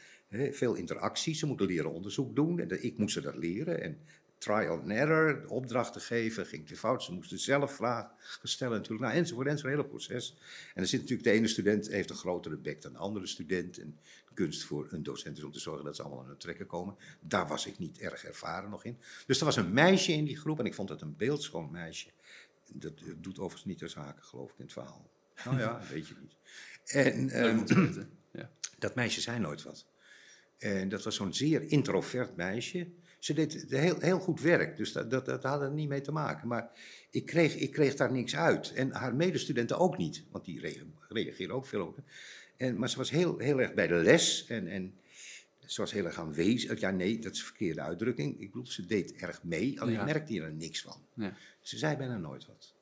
[0.50, 2.61] Veel interacties, ze moeten leren onderzoek doen.
[2.61, 3.82] En ik moest ze dat leren.
[3.82, 3.98] En
[4.38, 7.02] trial and error, opdrachten geven, ging te fout.
[7.02, 9.02] Ze moesten zelf vragen stellen natuurlijk.
[9.02, 10.36] Nou, enzovoort, enzovoort, hele proces.
[10.74, 13.78] En er zit natuurlijk, de ene student heeft een grotere bek dan de andere student.
[13.78, 13.98] En
[14.34, 16.96] kunst voor een docent is om te zorgen dat ze allemaal aan hun trekken komen.
[17.20, 18.98] Daar was ik niet erg ervaren nog in.
[19.26, 22.09] Dus er was een meisje in die groep en ik vond het een beeldschoon meisje.
[22.72, 25.11] Dat eh, doet overigens niet ter zake, geloof ik, in het verhaal.
[25.45, 26.37] Nou ja, weet je niet.
[26.85, 28.03] En, om ehm.
[28.32, 28.51] Ja.
[28.78, 29.87] dat meisje zei nooit wat.
[30.59, 32.89] En dat was zo'n zeer introvert meisje.
[33.18, 36.12] Ze deed heel, heel goed werk, dus dat, dat, dat had er niet mee te
[36.12, 36.49] maken.
[36.49, 36.70] Maar
[37.11, 38.72] ik kreeg, ik kreeg daar niks uit.
[38.72, 41.99] En haar medestudenten ook niet, want die rea- reageerden ook veel op.
[42.57, 44.95] En, maar ze was heel, heel erg bij de les en, en
[45.66, 46.80] ze was heel erg aanwezig.
[46.80, 48.41] Ja, nee, dat is een verkeerde uitdrukking.
[48.41, 50.05] Ik bedoel, ze deed erg mee, alleen Ja.
[50.05, 51.07] merkte hier er niks van.
[51.14, 51.37] Ja.
[51.61, 52.74] Ze zei bijna nooit wat.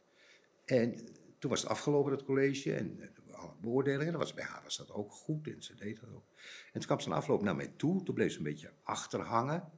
[0.65, 1.09] En
[1.43, 4.12] toen was het afgelopen, dat college, en eh, alle beoordelingen.
[4.12, 6.24] Dat was, bij haar was dat ook goed en ze deed dat ook.
[6.64, 9.70] En toen kwam ze een afloop naar mij toe, toen bleef ze een beetje achterhangen.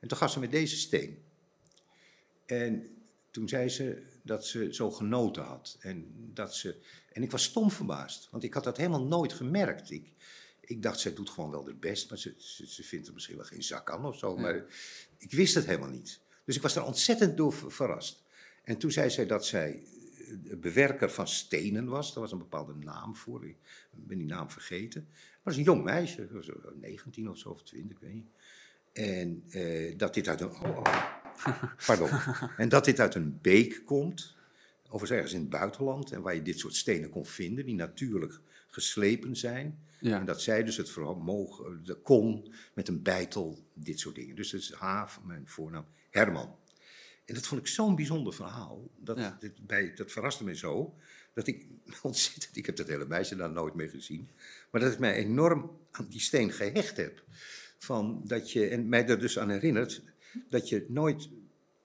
[0.00, 1.22] En toen gaf ze met deze steen.
[2.46, 2.96] En
[3.30, 5.76] toen zei ze dat ze zo genoten had.
[5.80, 6.76] En, dat ze,
[7.12, 9.90] en ik was stom verbaasd, want ik had dat helemaal nooit gemerkt.
[9.90, 10.12] Ik,
[10.60, 13.36] Ik dacht, zij doet gewoon wel haar best, maar ze, ze, ze vindt er misschien
[13.36, 14.36] wel geen zak aan of zo.
[14.36, 14.64] Maar
[15.18, 16.20] ik wist het helemaal niet.
[16.44, 18.22] Dus ik was er ontzettend door ver- verrast.
[18.62, 19.82] En toen zei zij dat zij
[20.56, 22.12] bewerker van stenen was.
[22.12, 23.46] Daar was een bepaalde naam voor.
[23.46, 23.56] Ik
[23.90, 25.06] ben die naam vergeten.
[25.10, 28.28] Maar dat is een jong meisje, zo 19 of zo, of 20, ik weet niet.
[28.92, 30.50] En eh, dat dit uit een.
[30.50, 31.04] Oh, oh.
[31.86, 32.08] Pardon.
[32.56, 34.36] en dat dit uit een beek komt.
[34.82, 36.12] Overigens ergens in het buitenland.
[36.12, 39.78] En waar je dit soort stenen kon vinden, die natuurlijk geslepen zijn.
[40.00, 40.18] Ja.
[40.18, 44.36] En dat zij dus het vermogen de kon met een bijtel, dit soort dingen.
[44.36, 46.56] Dus dat is H, van mijn voornaam, Herman.
[47.28, 48.88] En dat vond ik zo'n bijzonder verhaal.
[48.96, 49.36] Dat, Ja.
[49.40, 50.94] dit, bij, dat verraste me zo.
[51.34, 51.66] Dat ik
[52.02, 54.28] ontzettend, ik heb dat hele meisje daar nooit meer gezien.
[54.70, 57.22] Maar dat ik mij enorm aan die steen gehecht heb.
[57.78, 60.02] Van dat je, en mij er dus aan herinnert
[60.48, 61.28] dat je nooit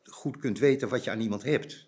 [0.03, 1.87] goed kunt weten wat je aan iemand hebt.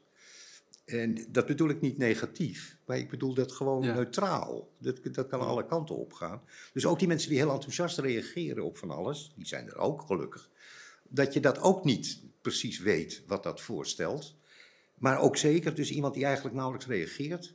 [0.86, 3.93] En dat bedoel ik niet negatief, maar ik bedoel dat gewoon Ja.
[3.93, 4.70] neutraal.
[4.78, 6.41] Dat, dat kan alle kanten op gaan.
[6.74, 10.01] Dus ook die mensen die heel enthousiast reageren op van alles, die zijn er ook
[10.01, 10.49] gelukkig.
[11.10, 14.36] Dat je dat ook niet precies weet wat dat voorstelt.
[14.98, 17.54] Maar ook zeker, dus iemand die eigenlijk nauwelijks reageert,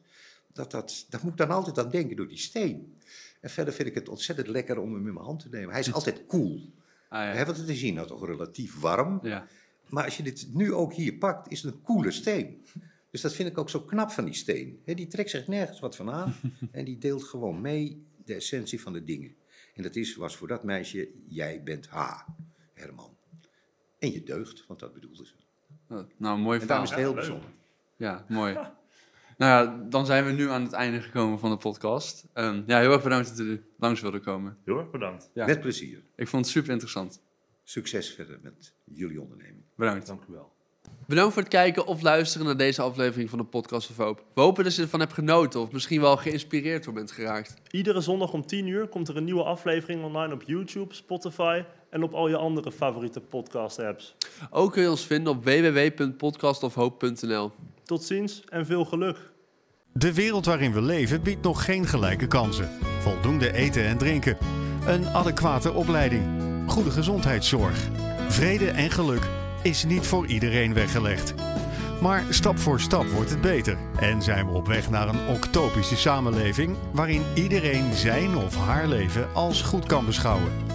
[0.52, 2.98] dat, dat, dat moet ik dan altijd aan denken door die steen.
[3.40, 5.70] En verder vind ik het ontzettend lekker om hem in mijn hand te nemen.
[5.70, 6.72] Hij is altijd koel.
[7.08, 7.32] Ah, ja.
[7.32, 9.18] Hè, Want het is hier nou toch relatief warm.
[9.22, 9.46] ja.
[9.88, 12.64] Maar als je dit nu ook hier pakt, is het een koele steen.
[13.10, 14.82] Dus dat vind ik ook zo knap van die steen.
[14.84, 16.34] Die trekt zich nergens wat van aan
[16.72, 19.34] en die deelt gewoon mee de essentie van de dingen.
[19.74, 22.22] En dat is, was voor dat meisje, jij bent H,
[22.74, 23.18] Herman.
[24.00, 25.32] En je deugt, want dat bedoelde ze.
[25.88, 26.82] Oh, Nou, mooi En daarom verhaal.
[26.82, 27.48] is het heel bijzonder.
[27.96, 28.58] Ja, mooi.
[29.40, 32.26] Nou ja, dan zijn we nu aan het einde gekomen van de podcast.
[32.32, 34.56] Ehm, ja, heel erg bedankt dat u langs wilde komen.
[34.64, 35.30] Heel erg bedankt.
[35.34, 35.46] Ja.
[35.46, 36.02] Met plezier.
[36.16, 37.22] Ik vond het super interessant.
[37.64, 39.62] Succes verder met jullie onderneming.
[39.76, 40.06] Bedankt.
[40.06, 40.52] Dank u wel.
[41.06, 44.24] Bedankt voor het kijken of luisteren naar deze aflevering van de Podcast of Hoop.
[44.34, 47.54] We hopen dat je ervan hebt genoten of misschien wel geïnspireerd door bent geraakt.
[47.70, 52.02] Iedere zondag om 10 uur komt er een nieuwe aflevering online op YouTube, Spotify en
[52.02, 54.14] op al je andere favoriete podcast-apps.
[54.50, 57.50] Ook kun je ons vinden op www.podcastofhoop.nl.
[57.84, 59.30] Tot ziens en veel geluk.
[59.92, 62.68] De wereld waarin we leven biedt nog geen gelijke kansen.
[63.00, 64.36] Voldoende eten en drinken.
[64.86, 66.22] Een adequate opleiding.
[66.66, 67.88] Goede gezondheidszorg.
[68.28, 69.28] Vrede en geluk
[69.62, 71.34] is niet voor iedereen weggelegd.
[72.00, 73.76] Maar stap voor stap wordt het beter.
[73.98, 79.34] En zijn we op weg naar een octopische samenleving waarin iedereen zijn of haar leven
[79.34, 80.69] als goed kan beschouwen.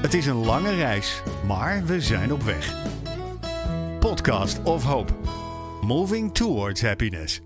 [0.00, 2.74] Het is een lange reis, maar we zijn op weg.
[3.98, 5.12] Podcast of Hope.
[5.80, 7.40] Moving towards happiness.